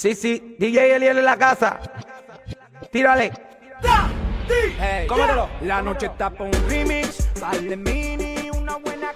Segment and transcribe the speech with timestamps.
[0.00, 1.78] Sí, sí, DJ Eliel en la casa.
[2.90, 3.32] Tírale.
[4.78, 5.46] Hey, Cómetelo.
[5.60, 7.28] La noche está pa' un remix.
[7.76, 9.08] Mini, una buena.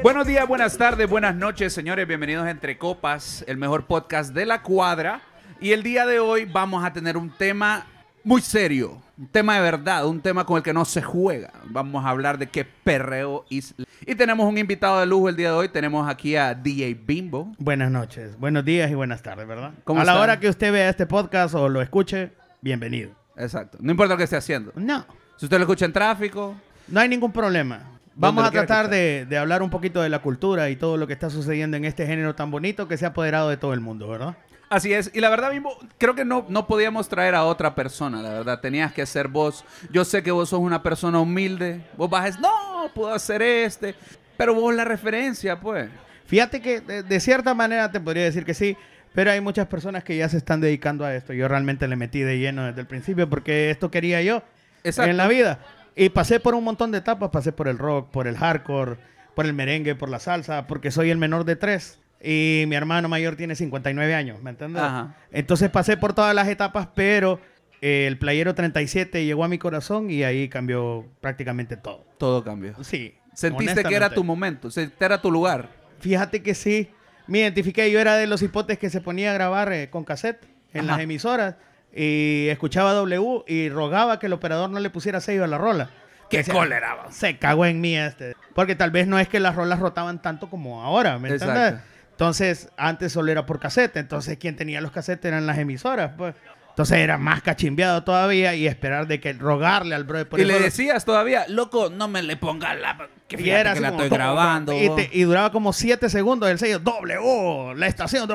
[0.00, 2.06] Buenos días, buenas tardes, buenas noches, señores.
[2.06, 5.22] Bienvenidos a Entre Copas, el mejor podcast de la cuadra.
[5.60, 7.84] Y el día de hoy vamos a tener un tema
[8.28, 11.50] muy serio, un tema de verdad, un tema con el que no se juega.
[11.64, 13.74] Vamos a hablar de qué perreo is.
[14.06, 15.70] Y tenemos un invitado de lujo el día de hoy.
[15.70, 17.50] Tenemos aquí a DJ Bimbo.
[17.58, 19.72] Buenas noches, buenos días y buenas tardes, ¿verdad?
[19.82, 23.12] ¿Cómo a la hora que usted vea este podcast o lo escuche, bienvenido.
[23.34, 23.78] Exacto.
[23.80, 24.72] No importa lo que esté haciendo.
[24.76, 25.06] No,
[25.38, 26.54] Si usted lo escucha en tráfico,
[26.88, 27.80] no hay ningún problema.
[28.14, 31.14] Vamos a tratar de, de hablar un poquito de la cultura y todo lo que
[31.14, 34.06] está sucediendo en este género tan bonito que se ha apoderado de todo el mundo,
[34.06, 34.36] ¿verdad?
[34.70, 38.20] Así es, y la verdad, Bimbo, creo que no, no podíamos traer a otra persona,
[38.20, 39.64] la verdad, tenías que ser vos.
[39.90, 43.94] Yo sé que vos sos una persona humilde, vos decir, no, puedo hacer este,
[44.36, 45.88] pero vos la referencia, pues.
[46.26, 48.76] Fíjate que de, de cierta manera te podría decir que sí,
[49.14, 51.32] pero hay muchas personas que ya se están dedicando a esto.
[51.32, 54.42] Yo realmente le metí de lleno desde el principio porque esto quería yo
[54.84, 55.10] Exacto.
[55.10, 55.60] en la vida.
[55.96, 58.98] Y pasé por un montón de etapas, pasé por el rock, por el hardcore,
[59.34, 61.98] por el merengue, por la salsa, porque soy el menor de tres.
[62.22, 64.82] Y mi hermano mayor tiene 59 años, ¿me entiendes?
[64.82, 65.14] Ajá.
[65.30, 67.40] Entonces pasé por todas las etapas, pero
[67.80, 72.04] eh, el playero 37 llegó a mi corazón y ahí cambió prácticamente todo.
[72.18, 72.74] Todo cambió.
[72.82, 73.14] Sí.
[73.34, 75.68] Sentiste que era tu momento, se- era tu lugar.
[76.00, 76.90] Fíjate que sí.
[77.28, 77.90] Me identifiqué.
[77.90, 80.92] Yo era de los hipotes que se ponía a grabar eh, con cassette en Ajá.
[80.92, 81.54] las emisoras
[81.94, 85.90] y escuchaba W y rogaba que el operador no le pusiera sello a la rola.
[86.30, 87.06] ¡Qué Decía, cólera!
[87.10, 88.34] Se cagó en mí este.
[88.54, 91.74] Porque tal vez no es que las rolas rotaban tanto como ahora, ¿me entiendes?
[92.18, 93.96] Entonces, antes solo era por cassette.
[93.96, 96.34] Entonces, quien tenía los cassettes eran las emisoras, pues.
[96.70, 100.58] Entonces era más cachimbeado todavía y esperar de que rogarle al brother por Y le
[100.58, 103.08] decías todavía, loco, no me le pongas la...
[103.28, 104.72] Que y era que la como, estoy "Do- grabando.
[104.72, 104.96] Y, vos".
[104.96, 108.34] te- y duraba como 7 segundos el sello W, la estación de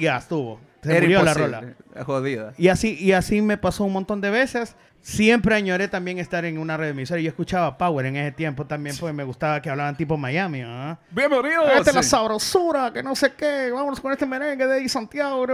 [0.00, 0.60] ya estuvo.
[0.84, 1.74] Se Era murió la rola.
[2.04, 2.52] Jodida.
[2.58, 4.76] Y así, y así me pasó un montón de veces.
[5.00, 7.20] Siempre añoré también estar en una red emisora.
[7.20, 10.62] Yo escuchaba Power en ese tiempo también, porque me gustaba que hablaban tipo Miami.
[10.64, 10.98] ¿ah?
[11.10, 11.66] Bienvenido.
[11.70, 13.70] Esta es la sabrosura, que no sé qué.
[13.70, 15.44] Vámonos con este merengue de Santiago.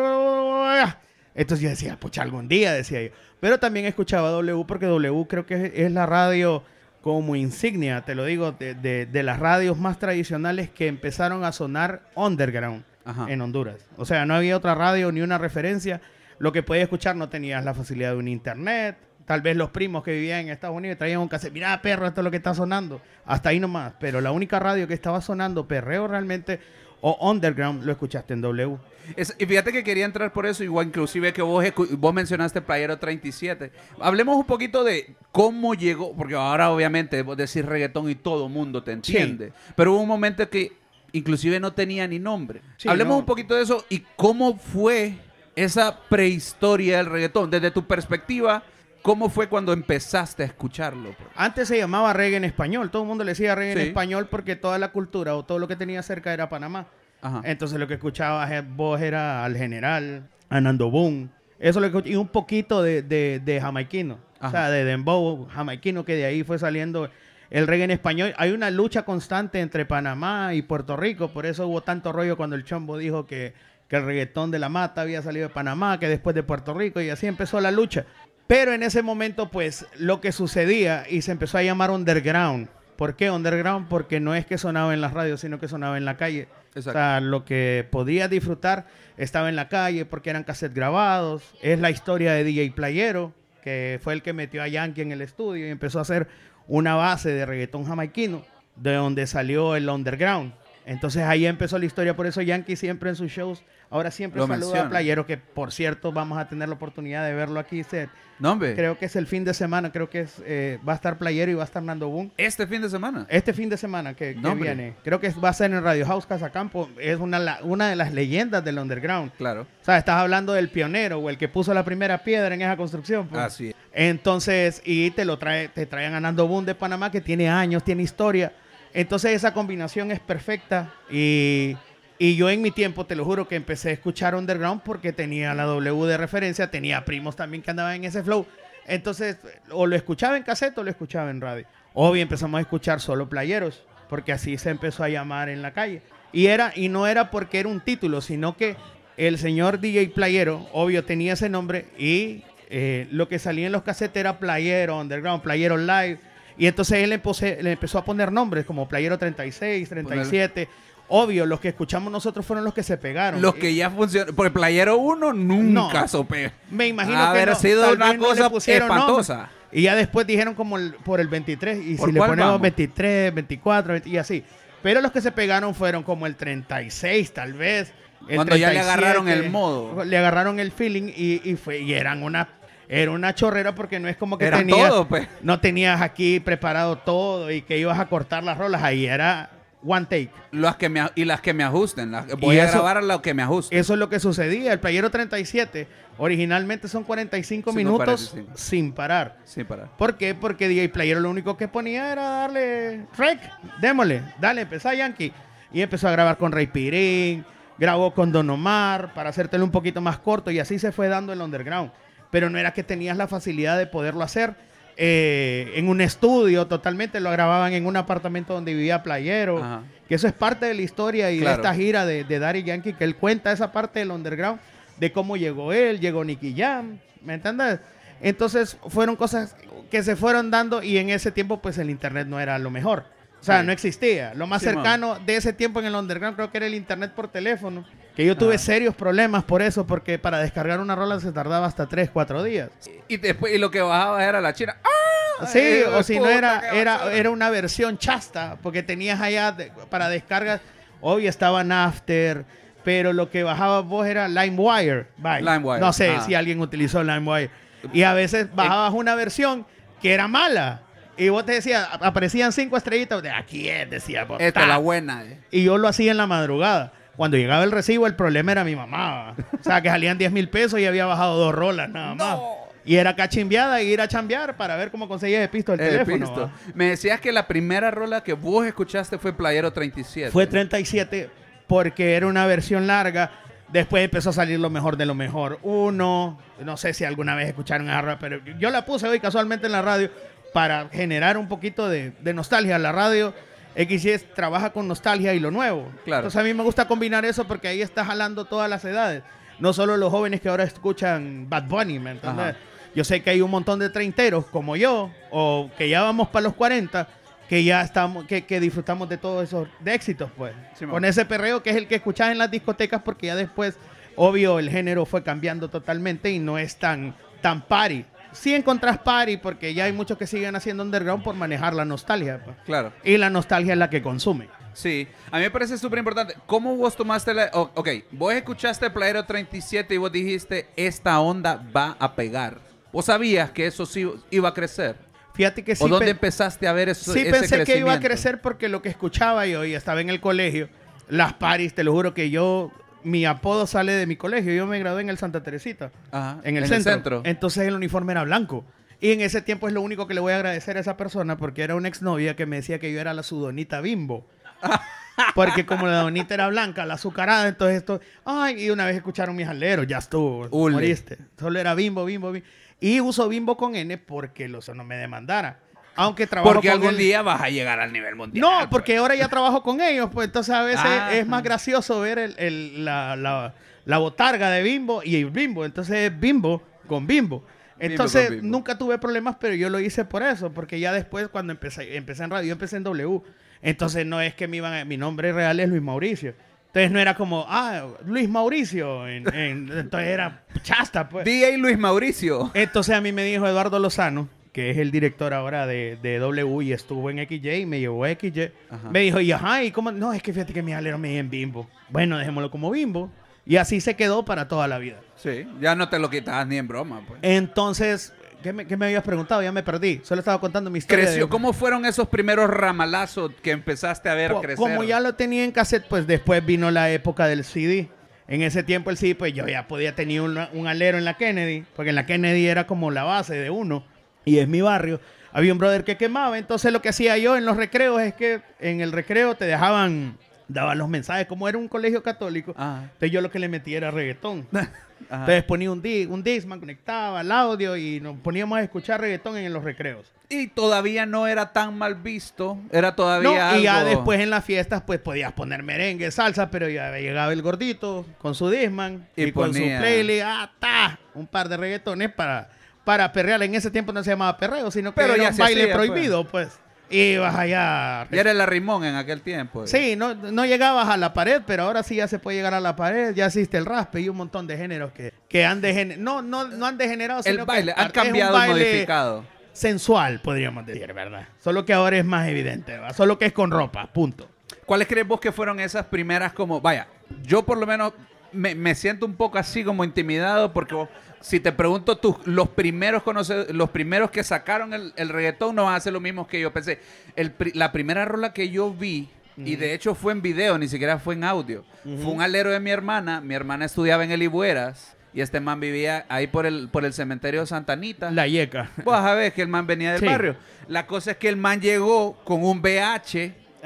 [1.35, 3.11] Entonces yo decía, pucha, algún día, decía yo.
[3.41, 6.63] Pero también escuchaba W, porque W creo que es, es la radio
[7.01, 11.53] como insignia, te lo digo, de, de- de las radios más tradicionales que empezaron a
[11.53, 13.27] sonar underground Ajá.
[13.29, 13.87] en Honduras.
[13.97, 16.01] O sea, no había otra radio ni una referencia.
[16.39, 18.97] Lo que podías escuchar no tenías la facilidad de un internet.
[19.27, 21.53] Tal vez los primos que vivían en Estados Unidos traían un cassette.
[21.53, 23.01] Mira, perro, esto es lo que está sonando.
[23.27, 23.93] Hasta ahí nomás.
[24.01, 26.59] Pero la única radio que estaba sonando perreo realmente
[27.03, 28.77] o underground lo escuchaste en W.
[29.17, 31.65] Es- y fíjate que quería entrar por eso, igual inclusive que vos,
[31.97, 33.71] vos mencionaste Playero 37.
[34.01, 38.83] Hablemos un poquito de cómo llegó, porque ahora obviamente vos decís reggaetón y todo mundo
[38.83, 40.73] te entiende, pero hubo un momento que
[41.13, 42.61] inclusive no tenía ni nombre.
[42.77, 43.19] Sí, Hablemos no.
[43.19, 45.15] un poquito de eso y cómo fue
[45.57, 48.63] esa prehistoria del reggaetón, desde tu perspectiva,
[49.03, 51.15] cómo fue cuando empezaste a escucharlo.
[51.35, 52.91] Antes se llamaba reggae en español.
[52.91, 53.81] Todo el mundo le decía reggae Sí.
[53.81, 56.87] en español porque toda la cultura o todo lo que tenía cerca era Panamá.
[57.23, 57.43] Ajá.
[57.45, 61.31] Entonces lo que escuchabas vos era al general, a Nando Boom.
[61.59, 64.19] Eso lo escuch- y un poquito de, de, de jamaiquino.
[64.41, 67.11] O sea, de dembow jamaiquino, que de ahí fue saliendo
[67.51, 68.35] el reggae en español.
[68.37, 71.29] Hay una lucha constante entre Panamá y Puerto Rico.
[71.29, 73.55] Por eso hubo tanto rollo cuando el Chombo dijo que,
[73.89, 77.01] que el reggaetón de la mata había salido de Panamá, que después de Puerto Rico.
[77.01, 78.07] Y así empezó la lucha.
[78.47, 82.69] Pero en ese momento, pues, lo que sucedía y se empezó a llamar underground.
[82.97, 83.89] ¿Por qué underground?
[83.89, 86.49] Porque no es que sonaba en las radios, sino que sonaba en la calle.
[86.75, 86.91] Exacto.
[86.91, 88.87] O sea, lo que podía disfrutar
[89.17, 91.55] estaba en la calle porque eran cassettes grabados.
[91.63, 93.33] Es la historia de DJ Playero,
[93.63, 96.29] que fue el que metió a Yankee en el estudio y empezó a hacer
[96.71, 98.43] una base de reggaetón jamaiquino,
[98.77, 100.53] de donde salió el underground.
[100.91, 104.49] Entonces ahí empezó la historia, por eso Yankee siempre en sus shows, ahora siempre Lo
[104.49, 104.87] saluda menciona.
[104.87, 107.85] a Playero, que por cierto vamos a tener la oportunidad de verlo aquí.
[107.85, 108.09] se-
[108.41, 108.75] No, hombre.
[108.75, 111.53] Creo que es el fin de semana, creo que es, eh, va a estar Playero
[111.53, 112.33] y va a estar Nando Boom.
[112.37, 113.25] Este fin de semana.
[113.29, 116.05] Este fin de semana que, que No, viene, creo que va a ser en Radio
[116.07, 116.91] House Casacampo.
[116.99, 119.31] Es una, la- una de las leyendas del underground.
[119.39, 119.63] Claro.
[119.81, 122.77] O sea, estás hablando del pionero o el que puso la primera piedra en esa
[122.77, 123.29] construcción.
[123.29, 123.41] pues.
[123.41, 123.75] Así es.
[123.93, 127.85] Entonces, y te lo trae, te traen a Nando Boom de Panamá, que tiene años,
[127.85, 128.53] tiene historia.
[128.95, 130.93] Entonces, esa combinación es perfecta.
[131.11, 131.77] Y,
[132.19, 135.55] y yo en mi tiempo, te lo juro, que empecé a escuchar underground porque tenía
[135.55, 138.47] la W de referencia, tenía primos también que andaban en ese flow.
[138.87, 139.39] Entonces,
[139.71, 141.67] o lo escuchaba en cassette o lo escuchaba en radio.
[141.95, 146.03] Obvio, empezamos a escuchar solo playeros, porque así se empezó a llamar en la calle.
[146.33, 148.77] Y, era, y no era porque era un título, sino que
[149.17, 153.83] el señor DJ Playero, obvio, tenía ese nombre y eh, lo que salía en los
[153.83, 156.19] cassettes era Playero Underground, Playero Live.
[156.61, 160.69] Y entonces él empose- le empezó a poner nombres como Playero 36, 37.
[161.09, 163.41] obvio, los que escuchamos nosotros fueron los que se pegaron.
[163.43, 164.35] Los que ya funcionan.
[164.35, 166.27] Por el Playero 1 nunca No.
[166.71, 169.01] Me imagino que haber no, sido una no cosa pusieron nombre.
[169.23, 169.51] espantosa.
[169.73, 171.79] Y ya después dijeron como el- por el 23.
[171.85, 172.61] Y ¿Por si le ponemos vamos?
[172.61, 174.45] 23, 24 20 y así.
[174.83, 177.93] Pero los que se pegaron fueron como el 36, tal vez.
[178.29, 180.05] el Cuando ya le agarraron el modo.
[180.05, 182.49] Le agarraron el feeling y, y fue, y eran una.
[182.93, 185.29] Era una chorrera porque no es como que Era tenías, todo, pues.
[185.43, 188.83] no tenías aquí preparado todo y que ibas a cortar las rolas.
[188.83, 189.51] Ahí era
[189.87, 190.31] one take.
[190.51, 192.11] Las que me, y las que me ajusten.
[192.11, 193.79] las- voy a eso- grabar a lo que me ajuste.
[193.79, 194.73] Eso es lo que sucedía.
[194.73, 195.87] El playero 37
[196.19, 198.53] originalmente son 45 Sí, minutos 45.
[198.59, 199.39] sin parar.
[199.45, 199.87] Sí, para.
[199.97, 200.35] ¿Por qué?
[200.35, 203.39] Porque DJ Playero lo único que ponía era darle rec,
[203.81, 205.33] démosle, dale, empezó Yankee.
[205.73, 207.45] Y empezó a grabar con Rey Pirín,
[207.79, 211.33] grabó con Don Omar para hacértelo un poquito más corto y así se fue dando
[211.33, 211.93] el underground.
[212.31, 214.55] Pero no era que tenías la facilidad de poderlo hacer
[214.97, 219.59] eh, en un estudio totalmente, lo grababan en un apartamento donde vivía Playero.
[219.59, 219.83] Ajá.
[220.09, 221.57] Que eso es parte de la historia y Claro.
[221.57, 224.61] de esta gira de, de Daddy Yankee, que él cuenta esa parte del underground,
[224.99, 227.79] de cómo llegó él, llegó Nicky Jam, ¿me entiendes?
[228.21, 229.57] Entonces fueron cosas
[229.91, 233.05] que se fueron dando y en ese tiempo pues el internet no era lo mejor.
[233.41, 233.67] O sea, Sí.
[233.67, 234.35] no existía.
[234.35, 234.75] Lo más Sí, man.
[234.75, 237.87] cercano de ese tiempo en el underground creo que era el internet por teléfono.
[238.21, 238.59] Que yo tuve Ah.
[238.59, 242.69] serios problemas por eso, porque para descargar una rola se tardaba hasta 3, 4 días.
[243.09, 244.77] Y después, y lo que bajaba era la china.
[244.85, 245.47] ¡Ah!
[245.47, 249.73] Sí, Eh, o si no era, era, era una versión chasta, porque tenías allá de-
[249.89, 250.61] para descargas,
[251.01, 252.45] obvio estaba After,
[252.85, 255.07] pero lo que bajabas vos era LimeWire.
[255.17, 256.21] LimeWire, No sé ah.
[256.27, 257.51] si alguien utilizó LimeWire.
[257.95, 259.67] Y a veces bajabas una versión
[260.03, 260.83] que era mala.
[261.17, 264.27] Y vos te decías, ap- aparecían cinco estrellitas, de aquí es, decía.
[264.39, 264.63] Esta ta.
[264.63, 265.25] es la buena.
[265.25, 265.41] eh.
[265.51, 266.93] Y yo lo hacía en la madrugada.
[267.21, 269.35] Cuando llegaba el recibo, el problema era mi mamá.
[269.61, 272.41] O sea, que salían 10 mil pesos y había bajado dos rolas nada más.
[272.83, 276.07] Y era cachimbiada y ir a chambear para ver cómo conseguías el pisto del El
[276.07, 276.51] teléfono.
[276.73, 280.31] Me decías que la primera rola que vos escuchaste fue Playero 37.
[280.31, 281.29] Fue 37
[281.67, 283.31] porque era una versión larga.
[283.69, 285.59] Después empezó a salir lo mejor de lo mejor.
[285.61, 289.67] Uno, no sé si alguna vez escucharon esa rola, pero yo la puse hoy casualmente
[289.67, 290.11] en la radio
[290.55, 292.79] para generar un poquito de, de nostalgia.
[292.79, 293.35] La radio
[293.77, 295.89] XS trabaja con nostalgia y lo nuevo.
[296.05, 296.23] Claro.
[296.23, 299.23] Entonces a mí me gusta combinar eso porque ahí está jalando todas las edades.
[299.59, 302.47] No solo los jóvenes que ahora escuchan Bad Bunny, ¿me entiendes?
[302.47, 302.57] Ajá.
[302.95, 306.45] Yo sé que hay un montón de treinteros como yo, o que ya vamos para
[306.45, 307.07] los 40,
[307.49, 310.55] que ya estamos, que, que disfrutamos de todos esos de éxitos, pues.
[310.75, 310.87] Sí.
[310.87, 313.77] Con ese perreo que es el que escuchás en las discotecas, porque ya después,
[314.17, 318.05] obvio, el género fue cambiando totalmente y no es tan, tan party.
[318.33, 322.41] Sí encontrás party, porque ya hay muchos que siguen haciendo underground por manejar la nostalgia.
[322.65, 322.93] Claro.
[323.05, 324.49] Y la nostalgia es la que consume.
[324.73, 326.35] Sí, a mí me parece súper importante.
[326.47, 327.51] ¿Cómo vos tomaste la...
[327.55, 332.59] o- ok, vos escuchaste Playero 37 y vos dijiste, esta onda va a pegar.
[332.93, 334.97] ¿Vos sabías que eso sí iba a crecer?
[335.35, 335.83] Fíjate que sí.
[335.85, 338.69] ¿O dónde pe- empezaste a ver eso, Sí ese pensé que iba a crecer porque
[338.69, 340.69] lo que escuchaba yo y estaba en el colegio,
[341.09, 342.71] las paris, te lo juro que yo,
[343.03, 346.57] mi apodo sale de mi colegio, yo me gradué en el Santa Teresita, Ajá, en
[346.57, 347.23] el, centro.
[347.25, 348.65] Entonces el uniforme era blanco.
[349.01, 351.37] Y en ese tiempo es lo único que le voy a agradecer a esa persona
[351.37, 354.27] porque era una exnovia que me decía que yo era la sudonita bimbo.
[355.35, 358.01] Porque como la donita era blanca, la azucarada, entonces esto...
[358.25, 360.75] Ay, y una vez escucharon mis aleros, ya estuvo, Ule.
[360.75, 361.19] moriste.
[361.39, 362.47] Solo era bimbo, bimbo, bimbo.
[362.81, 365.61] Y uso bimbo con N porque lo no me demandara.
[365.97, 368.41] Aunque trabajo Porque con algún él- día vas a llegar al nivel mundial.
[368.41, 368.69] no, pues.
[368.71, 372.19] porque ahora ya trabajo con ellos, pues entonces a veces Ah, es más gracioso ver
[372.19, 373.55] el, el- la, la-
[373.85, 375.65] la botarga de Bimbo y el Bimbo.
[375.65, 377.45] Entonces es Bimbo con Bimbo.
[377.79, 378.47] Entonces Bimbo.
[378.47, 382.25] nunca tuve problemas, pero yo lo hice por eso, porque ya después cuando empecé, empecé
[382.25, 383.21] en radio, yo empecé en W.
[383.63, 386.35] Entonces no es que me iban a- mi nombre real es Luis Mauricio.
[386.69, 389.09] Entonces no era como, ah, Luis Mauricio.
[389.09, 391.25] en- en- entonces era chasta, pues.
[391.27, 392.51] DJ Luis Mauricio.
[392.55, 396.65] Entonces a mí me dijo Eduardo Lozano, que es el director ahora de, de W
[396.65, 398.51] y estuvo en XY y me llevó a XY.
[398.71, 398.91] Ajá.
[398.91, 399.93] Me dijo, y ajá, ¿y cómo?
[399.93, 401.69] No, es que fíjate que mi alero me en Bimbo.
[401.89, 403.11] Bueno, dejémoslo como Bimbo.
[403.47, 404.97] Y así se quedó para toda la vida.
[405.17, 407.19] Sí, ya no te lo quitabas ni en broma, pues.
[407.23, 409.43] Entonces, ¿qué me, qué me habías preguntado?
[409.43, 410.01] Ya me perdí.
[410.05, 411.05] Solo estaba contando mi historia.
[411.07, 411.25] Creció.
[411.25, 414.57] de- ¿Cómo fueron esos primeros ramalazos que empezaste a ver Co- crecer?
[414.57, 417.89] Como ya lo tenía en cassette, pues después vino la época del CD.
[418.29, 421.17] En ese tiempo el CD, pues yo ya podía tener un, un alero en la
[421.17, 423.85] Kennedy, porque en la Kennedy era como la base de uno,
[424.25, 425.01] y es mi barrio.
[425.33, 428.43] Había un brother que quemaba, entonces lo que hacía yo en los recreos es que
[428.59, 430.17] en el recreo te dejaban,
[430.49, 432.83] daban los mensajes, como era un colegio católico, Ajá.
[432.83, 434.47] entonces yo lo que le metía era reggaetón.
[434.53, 434.71] Ajá.
[435.11, 439.37] Entonces ponía un, di un Discman, conectaba el audio y nos poníamos a escuchar reggaetón
[439.37, 440.13] en los recreos.
[440.29, 442.59] Y todavía no era tan mal visto.
[442.71, 446.69] Era todavía No, y ya después en las fiestas, pues podías poner merengue, salsa, pero
[446.69, 451.27] ya llegaba el gordito con su Disman Y y, con su playlist, ah, ta, un
[451.27, 452.51] par de reggaetones para,
[452.91, 453.41] para perrear.
[453.45, 455.63] En ese tiempo no se llamaba perreo, sino que Pero era ya un se baile
[455.63, 455.89] hacía, pues.
[455.91, 456.59] prohibido, pues.
[456.91, 458.09] Ibas allá.
[458.11, 459.65] Ya era el arrimón en aquel tiempo.
[459.69, 462.59] Sí, no, no llegabas a la pared, pero ahora sí ya se puede llegar a
[462.59, 463.15] la pared.
[463.15, 466.03] Ya existe el raspe y un montón de géneros que, que han degenerado.
[466.03, 469.25] No, no, no han degenerado, El sino que baile, es han un cambiado, baile modificado.
[469.53, 471.29] Sensual, podríamos decir, ¿verdad?
[471.39, 472.93] Solo que ahora es más evidente, ¿va?
[472.93, 474.29] Solo que es con ropa, punto.
[474.67, 476.89] ¿Cuáles crees vos que fueron esas primeras como, vaya,
[477.23, 477.93] yo por lo menos
[478.33, 480.89] me, me siento un poco así como intimidado porque vos-
[481.21, 485.65] si te pregunto tú, los primeros conoce- los primeros que sacaron el, el reggaetón no
[485.65, 486.79] van a ser los mismos que yo pensé.
[487.17, 490.99] El la primera rola que yo vi, y de hecho fue en video, ni siquiera
[490.99, 494.97] fue en audio, fue un alero de mi hermana, mi hermana estudiaba en el Ibueras
[495.15, 498.11] y este man vivía ahí por el, por el cementerio de Santa Anita.
[498.11, 498.71] La yeca.
[498.85, 500.07] Vos a ver que el man venía del Sí.
[500.07, 500.37] barrio.
[500.69, 503.15] La cosa es que el man llegó con un BH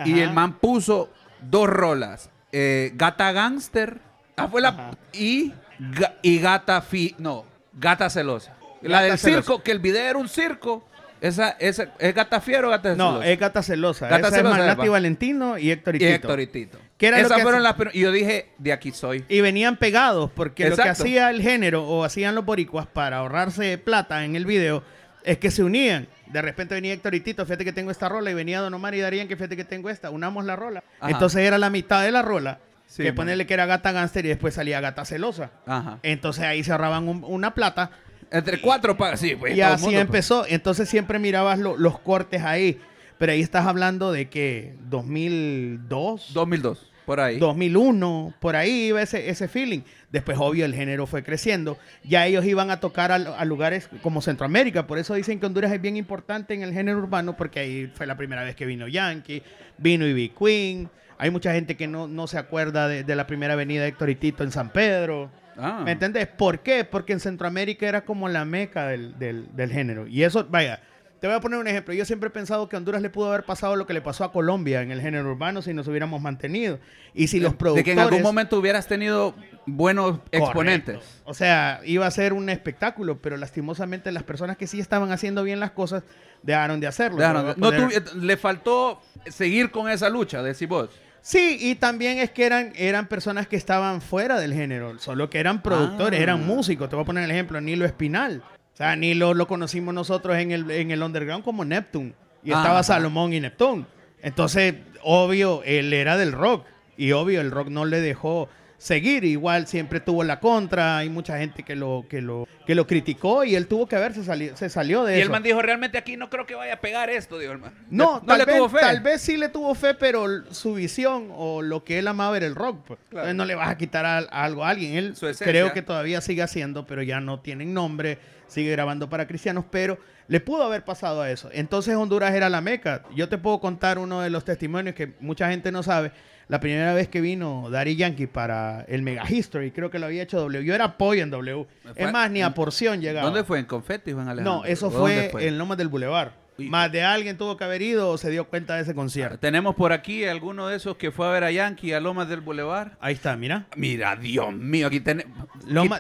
[0.07, 0.23] y Ajá.
[0.23, 2.31] el man puso dos rolas.
[2.53, 3.99] eh, Gata Gangster.
[4.37, 4.91] Ah, fue la.
[5.13, 7.15] Y, ga- y Gata Fi.
[7.19, 8.55] No, Gata Celosa.
[8.83, 9.43] La Gata del Celosa.
[9.43, 10.87] circo, que el video era un circo.
[11.21, 13.29] Esa, esa, ¿Es Gata Fiero o Gata No, Celosa?
[13.29, 14.09] es Gata Celosa.
[14.09, 14.89] Gata Esa Celosa, es Manati.
[14.89, 16.13] Valentino y Héctor y y Tito.
[16.15, 16.79] Héctor y Tito.
[16.99, 17.75] ¿Qué era Esas fueron las.
[17.95, 19.25] Y yo dije, de aquí soy.
[19.29, 23.79] Y venían pegados, porque lo que hacía el género o hacían los boricuas para ahorrarse
[23.79, 24.83] plata en el video
[25.25, 26.09] es que se unían.
[26.27, 28.95] De repente venía Héctor y Tito, fíjate que tengo esta rola, y venía Don Omar
[28.95, 30.83] y Darían, que fíjate que tengo esta, unamos la rola.
[31.01, 31.11] Ajá.
[31.13, 32.59] Entonces era la mitad de la rola,
[32.97, 35.51] Sí, que ponerle que era Gata Gangster y después salía Gata Celosa.
[35.67, 35.99] Ajá.
[36.03, 37.91] Entonces ahí se ahorraban un- una plata
[38.31, 39.19] Entre cuatro pagas.
[39.21, 39.55] Sí, pues.
[39.55, 40.07] y todo el así mundo, pues.
[40.07, 40.47] empezó.
[40.49, 42.81] Entonces siempre mirabas lo- los cortes ahí.
[43.19, 46.91] Pero ahí estás hablando de que 2002, 2002.
[47.07, 47.39] Por ahí.
[47.39, 49.81] 2001, por ahí iba ese, ese feeling.
[50.11, 51.77] Después, obvio, el género fue creciendo.
[52.03, 54.87] Ya ellos iban a tocar a, a lugares como Centroamérica.
[54.87, 58.07] Por eso dicen que Honduras es bien importante en el género urbano, porque ahí fue
[58.07, 59.43] la primera vez que vino Yankee,
[59.77, 60.89] vino Ivy Queen.
[61.25, 64.11] Hay mucha gente que no, no se acuerda de, de la primera avenida de Héctor
[64.11, 65.31] y Tito en San Pedro.
[65.57, 65.81] Ah.
[65.83, 66.27] ¿Me entendés?
[66.27, 66.85] ¿Por qué?
[66.85, 70.07] Porque en Centroamérica era como la meca del, del- del género.
[70.07, 70.81] Y eso, vaya,
[71.21, 71.95] te voy a poner un ejemplo.
[71.95, 74.25] Yo siempre he pensado que a Honduras le pudo haber pasado lo que le pasó
[74.25, 76.79] a Colombia en el género urbano si nos hubiéramos mantenido.
[77.15, 77.85] Y si los De productores...
[77.87, 80.99] que en algún momento hubieras tenido buenos exponentes.
[81.25, 85.43] O sea, iba a ser un espectáculo, pero lastimosamente las personas que sí estaban haciendo
[85.45, 86.03] bien las cosas
[86.43, 87.17] dejaron de hacerlo.
[87.19, 90.91] Dejaron de- no tuvi- le faltó seguir con esa lucha, decís vos.
[91.27, 95.39] Sí, y también es que eran, eran personas que estaban fuera del género, solo que
[95.41, 96.23] eran productores, Ah.
[96.23, 96.91] eran músicos.
[96.91, 98.43] Te voy a poner el ejemplo, Nilo Espinal.
[98.75, 102.13] O sea, Nilo lo conocimos nosotros en el, en el underground como Neptune.
[102.45, 102.83] Y Ah, estaba.
[102.83, 103.87] Salomón y Neptune.
[104.21, 106.67] Entonces, obvio, él era del rock.
[106.99, 108.51] Y obvio, el rock no le dejó
[108.85, 109.25] seguir.
[109.25, 110.99] Igual siempre tuvo la contra.
[110.99, 114.13] Hay mucha gente que lo, que lo, que lo criticó y él tuvo que ver,
[114.13, 115.25] se salió, se salió de Y eso.
[115.25, 117.73] el man dijo, realmente aquí no creo que vaya a pegar esto, dijo el man.
[117.91, 118.81] No, no tal, le vez, tuvo fe.
[118.81, 122.47] tal vez sí le tuvo fe, pero su visión o lo que él amaba era
[122.47, 122.85] el rock.
[122.87, 122.99] pues.
[123.09, 123.29] Claro.
[123.29, 124.97] Entonces no le vas a quitar a, a algo a alguien.
[124.97, 129.65] Él creo que todavía sigue haciendo, pero ya no tienen nombre, sigue grabando para cristianos,
[129.71, 129.99] pero
[130.29, 131.49] le pudo haber pasado a eso.
[131.53, 133.03] Entonces Honduras era la meca.
[133.15, 136.13] Yo te puedo contar uno de los testimonios que mucha gente no sabe.
[136.55, 140.23] La primera vez que vino Daddy Yankee para el Mega History, creo que lo había
[140.23, 140.65] hecho W.
[140.65, 141.67] Yo era apoyo en W.
[141.97, 143.27] Es más, ni a porción llegaba.
[143.27, 143.59] ¿Dónde fue?
[143.59, 144.59] ¿En Confetti o en Alejandro?
[144.59, 146.31] No, eso ¿O dónde fue, en Lomas del Boulevard.
[146.59, 149.37] Más de alguien tuvo que haber ido o se dio cuenta de ese concierto.
[149.41, 152.41] Tenemos por aquí alguno de esos que fue a ver a Yankee a Lomas del
[152.41, 152.93] Boulevard.
[153.01, 153.67] Ahí está, mira.
[153.75, 155.37] Mira, Dios mío, aquí tenemos...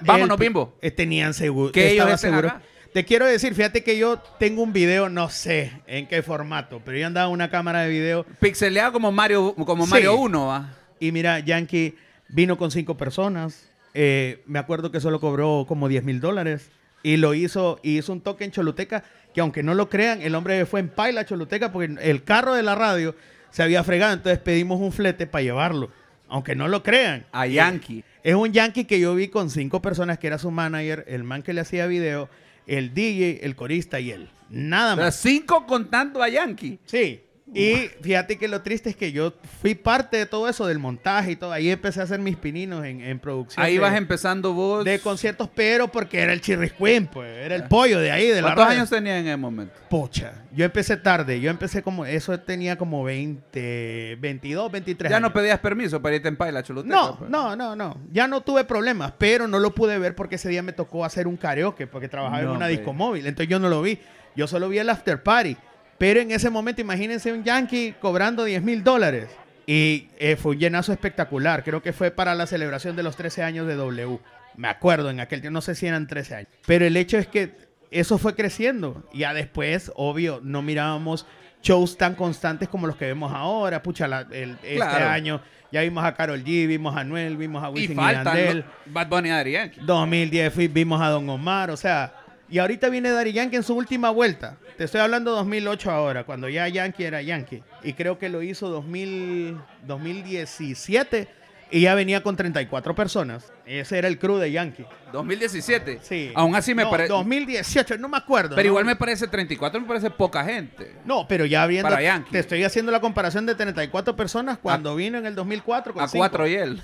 [0.06, 0.78] Vámonos, el- Bimbo.
[0.80, 1.73] eh, Tenían seguro.
[1.73, 2.49] Que ellos estaba seguro.
[2.50, 2.62] acá.
[2.94, 6.96] Te quiero decir, fíjate que yo tengo un video, no sé en qué formato, pero
[6.96, 9.90] yo andaba una cámara de video Pixeleado como Mario, como Sí.
[9.90, 10.70] Mario 1, ¿va?
[11.00, 11.96] y mira, Yankee
[12.28, 13.68] vino con cinco personas.
[13.94, 16.70] Eh, me acuerdo que solo cobró como 10 mil dólares
[17.02, 19.02] y lo hizo, y hizo un toque en Choluteca
[19.34, 22.62] que aunque no lo crean, el hombre fue en paila Choluteca porque el carro de
[22.62, 23.16] la radio
[23.50, 25.90] se había fregado, entonces pedimos un flete para llevarlo.
[26.28, 27.26] Aunque no lo crean.
[27.32, 28.04] A Yankee.
[28.22, 31.42] Es un Yankee que yo vi con cinco personas, que era su manager, el man
[31.42, 32.28] que le hacía video,
[32.66, 34.30] el DJ, el corista y él.
[34.50, 35.16] Nada más.
[35.16, 36.78] cinco contando a Yankee.
[36.85, 37.21] Sí.
[37.52, 41.32] Y fíjate que lo triste es que yo fui parte de todo eso, del montaje
[41.32, 41.52] y todo.
[41.52, 43.64] Ahí empecé a hacer mis pininos en, en producción.
[43.64, 44.84] Ahí de, vas empezando vos.
[44.84, 47.30] de conciertos, pero porque era el chirriscuín, pues.
[47.44, 48.78] Era el pollo de ahí, de la ¿Cuántos radio.
[48.78, 49.74] años tenía en ese momento?
[49.90, 50.42] Pocha.
[50.52, 51.38] Yo empecé tarde.
[51.40, 52.06] Yo empecé como...
[52.06, 55.28] Eso tenía como 20, 22, 23 Ya años.
[55.28, 56.94] no pedías permiso para irte en paila, choluteca.
[56.94, 57.30] No, pues.
[57.30, 58.00] no, no, no.
[58.10, 61.26] Ya no tuve problemas, pero no lo pude ver porque ese día me tocó hacer
[61.26, 62.76] un karaoke porque trabajaba en No, una hombre.
[62.76, 63.26] disco móvil.
[63.26, 63.98] Entonces yo no lo vi.
[64.34, 65.56] Yo solo vi el after party.
[66.04, 69.30] Pero en ese momento, imagínense un yankee cobrando 10 mil dólares.
[69.66, 71.64] Y eh, fue un llenazo espectacular.
[71.64, 74.18] Creo que fue para la celebración de los 13 años de W.
[74.54, 76.49] Me acuerdo en aquel tiempo, no sé si eran 13 años.
[76.66, 77.52] Pero el hecho es que
[77.90, 79.02] eso fue creciendo.
[79.14, 81.25] Ya después, obvio, no mirábamos
[81.62, 83.82] shows tan constantes como los que vemos ahora.
[83.82, 85.08] Pucha, la- el- este Claro.
[85.08, 85.40] año
[85.73, 88.64] ya vimos a Carol G, vimos a Anuel, vimos a Y Wisin y, faltan Yandel.
[88.84, 89.80] Bad Bunny y Yankee.
[89.80, 92.12] 2010 fui- vimos a Don Omar, o sea,
[92.54, 94.58] Y ahorita viene Daddy Yankee en su última vuelta.
[94.78, 97.64] Te estoy hablando 2008 ahora, cuando ya Yankee era Yankee.
[97.82, 101.26] Y creo que lo hizo 2000, 2017
[101.73, 103.52] y ya venía con 34 personas.
[103.66, 104.87] Ese era el crew de Yankee.
[105.12, 105.99] 2017.
[106.00, 106.30] Sí.
[106.37, 107.12] Aún así me No, parece.
[107.12, 108.54] 2018, no me acuerdo.
[108.54, 108.70] Pero ¿no?
[108.70, 110.94] igual me parece 34, me parece poca gente.
[111.04, 111.88] No, pero ya viendo.
[111.90, 112.30] Para Yankee.
[112.30, 115.92] Te estoy haciendo la comparación de 34 personas cuando vino en el 2004.
[115.92, 116.18] Con A cinco.
[116.20, 116.80] cuatro y él.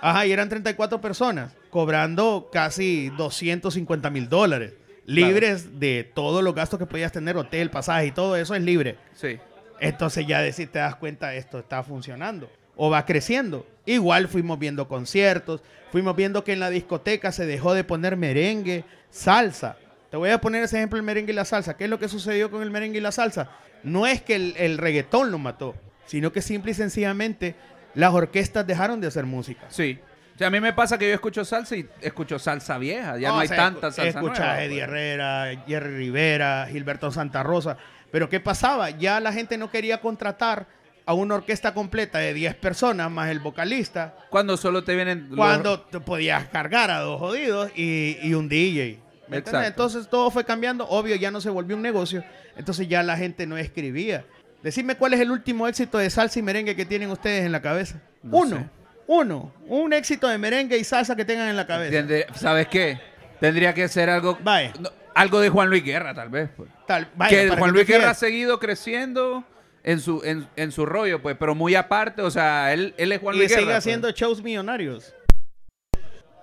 [0.00, 4.74] Ajá, y eran 34 personas, cobrando casi 250 mil dólares.
[5.14, 8.96] Libres de todos los gastos que podías tener, hotel, pasaje y todo eso es libre.
[9.14, 9.38] Sí.
[9.80, 13.66] Entonces ya decir, te das cuenta, esto está funcionando o va creciendo.
[13.84, 15.62] Igual fuimos viendo conciertos,
[15.92, 19.76] fuimos viendo que en la discoteca se dejó de poner merengue, salsa.
[20.10, 21.76] Te voy a poner ese ejemplo, el merengue y la salsa.
[21.76, 23.50] ¿Qué es lo que sucedió con el merengue y la salsa?
[23.82, 25.74] No es que el, el reggaetón lo mató,
[26.06, 27.54] sino que simple y sencillamente
[27.94, 29.66] las orquestas dejaron de hacer música.
[29.68, 29.98] Sí.
[30.40, 33.18] Sea, a mí me pasa que yo escucho salsa y escucho salsa vieja.
[33.18, 34.88] Ya no, hay sea, tanta salsa Escucha nueva, a Eddie pues.
[34.88, 37.76] Herrera, Jerry Rivera, Gilberto Santa Rosa.
[38.10, 38.88] Pero ¿qué pasaba?
[38.88, 40.66] Ya la gente no quería contratar
[41.04, 45.26] a una orquesta completa de 10 personas más el vocalista Cuando solo te vienen.
[45.28, 48.98] los- cuando te podías cargar a dos jodidos y, y un DJ.
[49.28, 49.38] ¿me entiendes?
[49.48, 49.66] Exacto.
[49.68, 50.88] Entonces todo fue cambiando.
[50.88, 52.24] Obvio, ya no se volvió un negocio.
[52.56, 54.24] Entonces ya la gente no escribía.
[54.62, 57.60] Decime cuál es el último éxito de salsa y merengue que tienen ustedes en la
[57.60, 58.00] cabeza.
[58.22, 58.56] No uno.
[58.56, 58.79] sé.
[59.12, 59.52] Uno.
[59.66, 61.90] Un éxito de merengue y salsa que tengan en la cabeza.
[61.90, 63.00] Tendría- ¿Sabes qué?
[63.40, 64.38] Tendría que ser algo.
[64.44, 64.72] Vaya.
[64.78, 66.48] no, algo de Juan Luis Guerra, tal vez.
[66.56, 66.70] pues.
[66.86, 69.42] Tal, vaya, que para Juan que Luis Guerra ha seguido creciendo
[69.82, 73.18] en su, en, en su rollo, pues, pero muy aparte, o sea, él, él es
[73.20, 73.72] Juan y Luis sigue Guerra.
[73.74, 73.78] pues.
[73.78, 75.12] haciendo shows millonarios.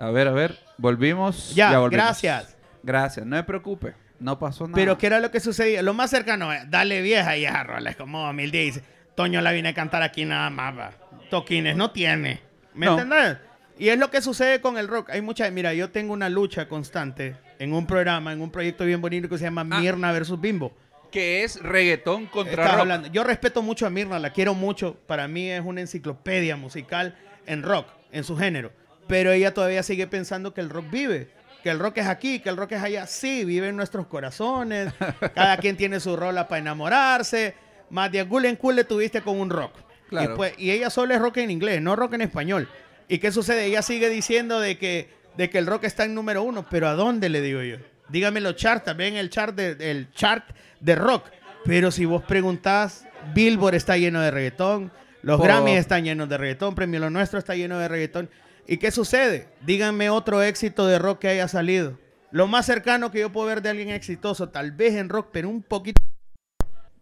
[0.02, 1.56] A ver, a ver, volvimos.
[1.56, 1.92] Ya, volvimos.
[2.06, 2.58] gracias.
[2.84, 4.76] Gracias, no me preocupe, no pasó nada.
[4.76, 5.82] Pero ¿qué era lo que sucedía?
[5.82, 8.66] Lo más cercano es, dale vieja y a roles como 2010.
[8.76, 8.84] Dice,
[9.16, 10.92] Toño la viene a cantar aquí nada más, va.
[11.30, 12.42] Toquines no tiene.
[12.78, 12.94] ¿Me No.
[13.00, 13.38] entiendes?
[13.80, 15.10] Y es lo que sucede con el rock.
[15.12, 19.02] Hay mucha, mira, yo tengo una lucha constante en un programa, en un proyecto bien
[19.02, 19.80] bonito que se llama Ah.
[19.80, 20.72] Mirna versus Bimbo.
[21.12, 22.80] Que es reggaetón contra rock.
[22.80, 24.98] hablando- Yo respeto mucho a Mirna, la quiero mucho.
[25.08, 27.16] Para mí es una enciclopedia musical
[27.46, 28.72] en rock, en su género.
[29.08, 31.30] Pero ella todavía sigue pensando que el rock vive.
[31.64, 33.08] Que el rock es aquí, que el rock es allá.
[33.08, 34.94] Sí, vive en nuestros corazones.
[35.36, 37.56] Cada quien tiene su rola para enamorarse.
[37.90, 39.74] Más de Gulen Cool le tuviste con un rock.
[40.10, 40.34] Claro.
[40.34, 42.68] Y, pues- y ella solo es rock en inglés, no rock en español.
[43.08, 43.66] ¿Y qué sucede?
[43.66, 46.66] Ella sigue diciendo de que, de que el rock está en número uno.
[46.70, 47.78] Pero ¿a dónde le digo yo?
[48.10, 50.46] Dígame los charts, también el chart de, el chart
[50.80, 51.26] de rock.
[51.66, 54.92] Pero si vos preguntás, Billboard está lleno de reggaetón,
[55.22, 55.42] los.
[55.42, 58.30] Grammys están llenos de reggaetón, Premio Lo Nuestro está lleno de reggaetón.
[58.66, 59.50] ¿Y qué sucede?
[59.66, 61.98] Díganme otro éxito de rock que haya salido.
[62.32, 65.50] Lo más cercano que yo puedo ver de alguien exitoso, tal vez en rock, pero
[65.50, 66.02] un poquito.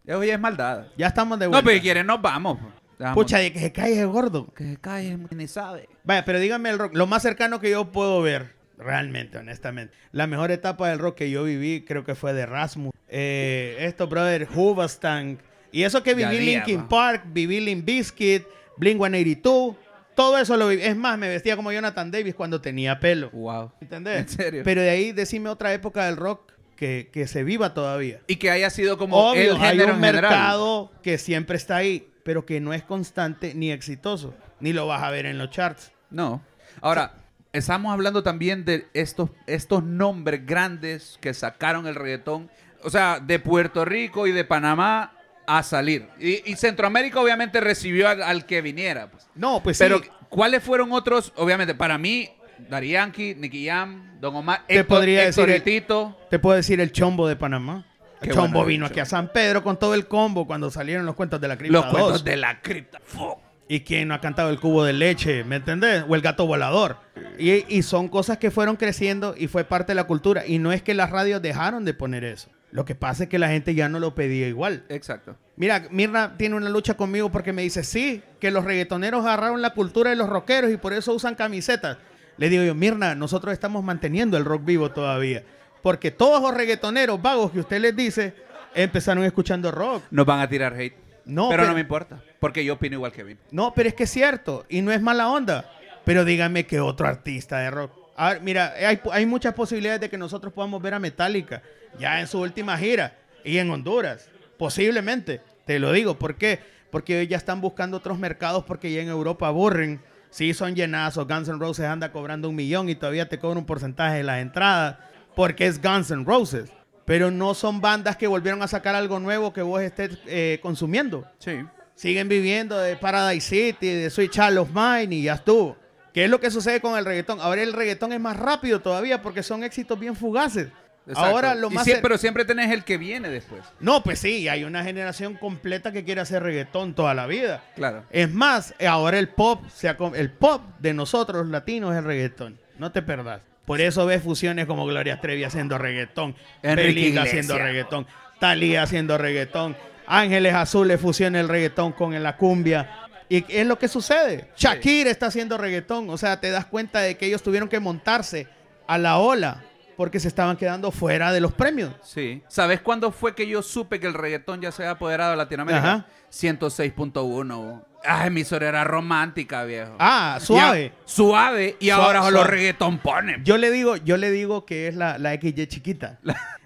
[0.06, 0.86] Eso ya es maldad.
[0.98, 1.65] Ya estamos de No, vuelta.
[1.65, 2.60] pero si quieren nos vamos.
[3.00, 4.54] Dejamos- Pucha, de que se cae el gordo.
[4.54, 5.90] Que se calle, ni sabe.
[6.04, 6.96] Vaya, pero dígame el rock.
[6.96, 9.94] Lo más cercano que yo puedo ver, realmente, honestamente.
[10.12, 12.92] La mejor etapa del rock que yo viví, creo que fue de Rasmus.
[13.10, 15.40] Eh, esto, brother, Hoobastank.
[15.72, 16.88] Y eso que viví Linkin.
[16.88, 18.44] Park, viví Limp Bizkit,
[18.78, 19.76] Blink 182.
[20.16, 20.82] Todo eso lo viví.
[20.84, 23.30] Es más, me vestía como Jonathan Davis cuando tenía pelo.
[23.32, 23.74] Wow.
[23.82, 24.20] ¿Entendés?
[24.22, 24.62] ¿En serio?
[24.64, 28.22] Pero de ahí decime otra época del rock que, que se viva todavía.
[28.28, 30.22] Y que haya sido como Obvio, el hay género un en general.
[30.32, 34.34] mercado que siempre está ahí, pero que no es constante ni exitoso.
[34.60, 35.92] Ni lo vas a ver en los charts.
[36.10, 36.42] No.
[36.82, 37.14] Ahora,
[37.54, 42.50] estamos hablando también de estos, estos nombres grandes que sacaron el reggaetón.
[42.84, 45.14] O sea, de Puerto Rico y de Panamá
[45.46, 46.08] a salir.
[46.20, 49.12] Y, y Centroamérica obviamente recibió al, al que viniera.
[49.12, 49.28] pues.
[49.36, 50.10] No, pues Pero, sí.
[50.30, 51.32] ¿cuáles fueron otros?
[51.36, 52.32] Obviamente, para mí,
[52.70, 56.18] Dari Yankee, Nicky Jam, Don Omar, Te podría decir el- Tito.
[56.32, 57.86] Te puedo decir el chombo de Panamá.
[58.21, 61.15] Qué chombo bueno vino aquí a San Pedro con todo el combo cuando salieron los
[61.15, 62.23] cuentos de la cripta Los cuentos 2.
[62.23, 62.99] de la cripta.
[63.04, 63.39] Fuck.
[63.67, 65.43] ¿Y quién no ha cantado el cubo de leche?
[65.43, 66.04] ¿Me entendés?
[66.08, 66.97] O el gato volador.
[67.39, 70.45] Y, y son cosas que fueron creciendo y fue parte de la cultura.
[70.45, 72.49] Y no es que las radios dejaron de poner eso.
[72.71, 74.84] Lo que pasa es que la gente ya no lo pedía igual.
[74.89, 75.36] Exacto.
[75.56, 79.71] Mira, Mirna tiene una lucha conmigo porque me dice, sí, que los reggaetoneros agarraron la
[79.71, 81.97] cultura de los rockeros y por eso usan camisetas.
[82.38, 85.43] Le digo yo, Mirna, nosotros estamos manteniendo el rock vivo todavía.
[85.86, 88.34] Porque todos los reggaetoneros vagos que usted les dice
[88.74, 90.02] empezaron escuchando rock.
[90.10, 90.95] Nos van a tirar hate.
[91.26, 92.24] No, pero pero- no me importa.
[92.39, 93.38] Porque yo opino igual que Vin.
[93.52, 95.71] No, pero es que es cierto y no es mala onda.
[96.04, 97.91] Pero dígame que otro artista de rock.
[98.17, 101.62] A ver, mira, hay, hay muchas posibilidades de que nosotros podamos ver a Metallica
[102.00, 104.28] ya en su última gira y en Honduras.
[104.58, 106.17] Posiblemente, te lo digo.
[106.17, 106.62] ¿Por qué?
[106.89, 110.02] Porque ellos ya están buscando otros mercados porque ya en Europa aburren.
[110.32, 111.28] Sí, son llenazos.
[111.28, 114.41] Guns N' Roses anda cobrando un millón y todavía te cobra un porcentaje de las
[114.41, 114.98] entradas
[115.36, 116.69] porque es Guns N' Roses.
[117.06, 121.24] Pero no son bandas que volvieron a sacar algo nuevo que vos estés eh, consumiendo
[121.38, 121.63] Sí.
[121.93, 125.78] siguen viviendo de Paradise City, de Sweet Child of Mine y ya estuvo.
[126.13, 127.39] ¿Qué es lo que sucede con el reggaetón?
[127.41, 130.69] Ahora el reggaetón es más rápido todavía porque son éxitos bien fugaces.
[131.08, 131.30] Exacto.
[131.30, 131.86] Ahora lo más...
[131.86, 133.62] sie- cer- pero siempre tenés el que viene después.
[133.80, 137.63] No, pues sí, hay una generación completa que quiere hacer reggaetón toda la vida.
[137.76, 138.04] Claro.
[138.10, 142.00] Es más, ahora el pop, se ha com- el pop de nosotros los latinos es
[142.00, 142.58] el reggaetón.
[142.80, 143.41] No te perdas.
[143.65, 148.08] Por eso ves fusiones como Gloria Trevi haciendo reggaetón, Belinda haciendo reggaetón,
[148.39, 149.75] Talía haciendo reggaetón,
[150.08, 153.01] Ángeles Azules fusiona el reggaetón con la cumbia.
[153.28, 154.49] Y es lo que sucede.
[154.56, 156.10] Shakira está haciendo reggaetón.
[156.12, 158.47] O sea, te das cuenta de que ellos tuvieron que montarse
[158.88, 159.63] a la ola
[159.96, 161.92] porque se estaban quedando fuera de los premios.
[162.04, 162.42] Sí.
[162.48, 165.94] ¿Sabes cuándo fue que yo supe que el reggaetón ya se había apoderado de Latinoamérica?
[165.94, 166.06] Ajá.
[166.32, 167.84] 106.1.
[168.08, 169.96] Ah, emisora era romántica, viejo.
[170.00, 170.90] Ah, suave.
[170.96, 171.76] Ya- suave.
[171.80, 172.52] Y Suave, ahora los suave.
[172.52, 173.44] reggaetón ponen.
[173.44, 176.20] Yo le digo, yo le digo que es la, la XY chiquita.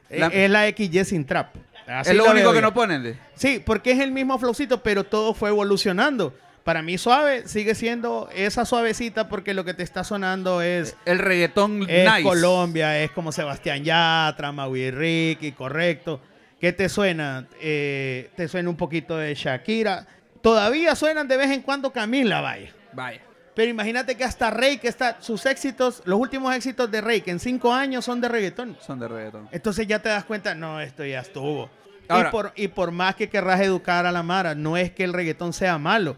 [0.09, 1.55] Eh, la- es la XY sin trap.
[1.87, 3.17] Así es lo la único que no ponen.
[3.35, 6.35] Sí, porque es el mismo flowcito, pero todo fue evolucionando.
[6.69, 11.17] Para mí suave sigue siendo esa suavecita porque lo que te está sonando es, El
[11.17, 12.21] reggaetón es nice.
[12.21, 16.21] Colombia, es como Sebastián Yatra, Maui Ricky, correcto.
[16.61, 17.47] ¿Qué te suena?
[17.59, 20.05] Eh, te suena un poquito de Shakira.
[20.43, 22.71] Todavía suenan de vez en cuando Camila, vaya.
[22.93, 23.21] Vaya.
[23.55, 27.31] Pero imagínate que hasta Rey, que está, sus éxitos, los últimos éxitos de Rey, que
[27.31, 28.77] en cinco años son de reggaetón.
[28.79, 29.49] Son de reggaetón.
[29.51, 31.67] Entonces ya te das cuenta, no, esto ya estuvo.
[32.07, 35.03] Ahora- y, por, y por más que querrás educar a la Mara, no es que
[35.03, 36.15] el reggaetón sea malo.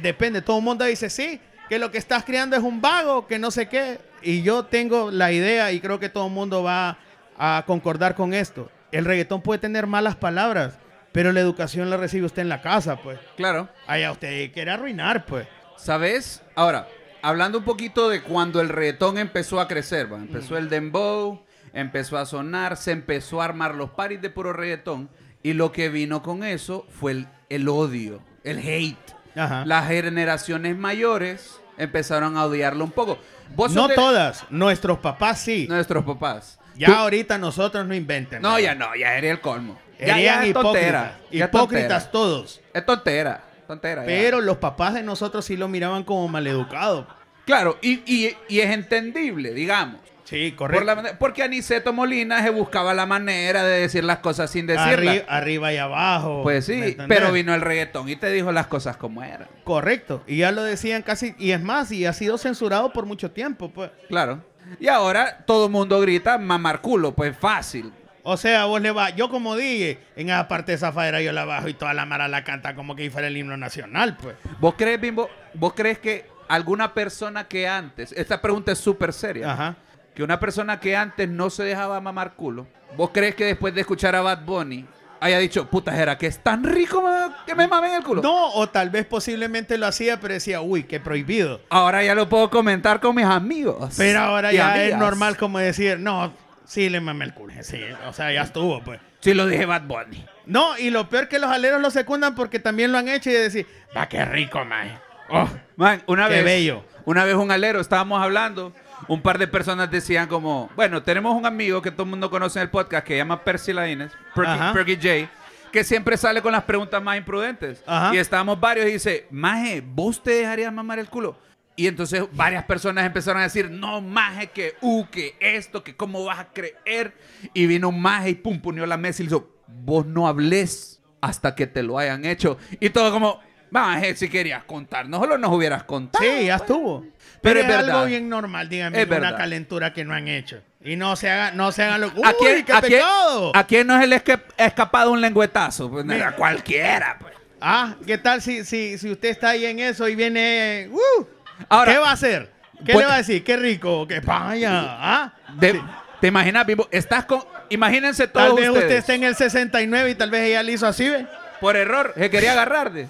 [0.00, 0.42] Depende.
[0.42, 3.50] Todo el mundo dice, sí, que lo que estás creando es un vago, que no
[3.50, 3.98] sé qué.
[4.22, 6.98] Y yo tengo la idea y creo que todo el mundo va
[7.38, 8.70] a concordar con esto.
[8.92, 10.78] El reggaetón puede tener malas palabras,
[11.12, 13.18] pero la educación la recibe usted en la casa, pues.
[13.36, 13.68] Claro.
[13.86, 15.46] Allá usted quiere arruinar, pues.
[15.76, 16.42] ¿Sabes?
[16.54, 16.88] Ahora,
[17.22, 20.18] hablando un poquito de cuando el reggaetón empezó a crecer, ¿va?
[20.18, 20.22] Mm.
[20.22, 25.10] empezó el dembow, empezó a sonar, se empezó a armar los paris de puro reggaetón
[25.42, 29.13] y lo que vino con eso fue el, el odio, el hate.
[29.36, 29.64] Ajá.
[29.66, 33.18] Las generaciones mayores empezaron a odiarlo un poco.
[33.54, 35.66] Vos No todas, nuestros papás sí.
[35.68, 36.58] Nuestros papás.
[36.76, 38.42] Ya Tú- ahorita nosotros no inventen.
[38.42, 38.60] No, nada.
[38.60, 39.78] ya no, ya era el colmo.
[40.00, 41.12] Ya, ya es hipócritas.
[41.30, 42.60] Hipócritas todos.
[42.72, 43.44] Es tontera.
[43.66, 44.02] Tontera.
[44.02, 44.06] ya.
[44.06, 47.06] Pero los papás de nosotros sí lo miraban como maleducado.
[47.46, 50.00] Claro, y, y- y es entendible, digamos.
[50.24, 50.84] Sí, Por correcto.
[50.86, 55.16] la manera- porque Aniceto Molina se buscaba la manera de decir las cosas sin decirlas.
[55.16, 56.42] Arri- arriba y abajo.
[56.42, 59.48] Pues ¿me sí, pero vino el reggaetón y te dijo las cosas como eran.
[59.64, 60.22] Correcto.
[60.26, 61.34] Y ya lo decían casi.
[61.38, 63.90] Y es más, y ha sido censurado por mucho tiempo, pues.
[64.08, 64.42] Claro.
[64.80, 67.92] Y ahora todo el mundo grita mamar culo, pues fácil.
[68.22, 69.14] O sea, vos le vas.
[69.14, 72.26] Yo como dije, en esa parte de Zafadera yo la bajo y toda la mara
[72.28, 74.36] la canta como que fuera el himno nacional, pues.
[74.58, 75.28] ¿Vos crees, Bimbo?
[75.52, 79.76] ¿Vos crees que alguna persona que antes, esta pregunta es súper seria, Ajá.
[80.14, 83.80] Que una persona que antes no se dejaba mamar culo, ¿vos crees que después de
[83.82, 84.86] escuchar a Bad Bunny
[85.20, 87.02] haya dicho, puta, era que es tan rico
[87.46, 88.22] que me mamen el culo?
[88.22, 91.60] No, o tal vez posiblemente lo hacía, pero decía, uy, qué prohibido.
[91.70, 93.94] Ahora ya lo puedo comentar con mis amigos.
[93.96, 96.32] Pero ahora ya es normal como decir, no,
[96.64, 97.54] sí le mamé el culo.
[97.62, 99.00] Sí, o sea, ya estuvo, pues.
[99.20, 100.24] Sí lo dije Bad Bunny.
[100.44, 103.32] No, y lo peor que los aleros lo secundan porque también lo han hecho y
[103.32, 105.00] de decir, va, qué rico, man.
[105.30, 106.44] Oh, Man, una Qué vez.
[106.44, 106.84] bello.
[107.06, 108.72] Una vez un alero, estábamos hablando.
[109.08, 112.58] Un par de personas decían como, bueno, tenemos un amigo que todo el mundo conoce
[112.58, 115.30] en el podcast que se llama Percy Laines, Perky, J,
[115.72, 117.82] que siempre sale con las preguntas más imprudentes.
[117.86, 118.14] Ajá.
[118.14, 121.36] Y estábamos varios y dice, Maje, ¿vos te dejarías mamar el culo?
[121.76, 126.24] Y entonces varias personas empezaron a decir, no, Maje, que, uh, que esto, que cómo
[126.24, 127.16] vas a creer.
[127.52, 131.02] Y vino un Maje y pum, ponió la mesa y le hizo, vos no hables
[131.20, 132.58] hasta que te lo hayan hecho.
[132.78, 133.40] Y todo como,
[133.74, 136.24] Maje, si querías contarnos, solo nos hubieras contado.
[136.24, 137.00] sí, ya estuvo.
[137.00, 137.10] Pero
[137.42, 137.94] Pero, es es, verdad.
[137.96, 139.36] algo bien normal, díganme, Es una verdad.
[139.36, 140.62] calentura que no han hecho.
[140.84, 142.06] Y no se hagan, no se hagan lo...
[142.14, 143.52] ¡Uy, ¿A quién, qué a quién- pecado!
[143.54, 145.90] a quién no esca- ha escapado un lengüetazo?
[145.90, 146.28] Pues, Mira.
[146.28, 147.16] a cualquiera.
[147.20, 147.34] Pues.
[147.60, 150.88] Ah, ¿qué tal si, si, si usted está ahí en eso y viene...
[150.92, 151.24] ¡Uh!
[151.68, 152.52] Ahora- ¿Qué va a hacer?
[152.84, 153.42] ¿Qué Pues- le va a decir?
[153.44, 154.06] ¡Qué rico!
[154.06, 154.70] ¡Qué vaya!
[154.84, 155.32] ¿Ah?
[155.54, 155.82] De-
[156.20, 156.88] ¿Te imaginas, Bimbo?
[156.92, 157.42] Estás con...
[157.70, 158.84] Imagínense todos Tal vez ustedes.
[158.84, 161.26] usted esté en el 69 y tal vez ella le hizo así, ¿ve?
[161.60, 163.08] Por error, se quería agarrar de...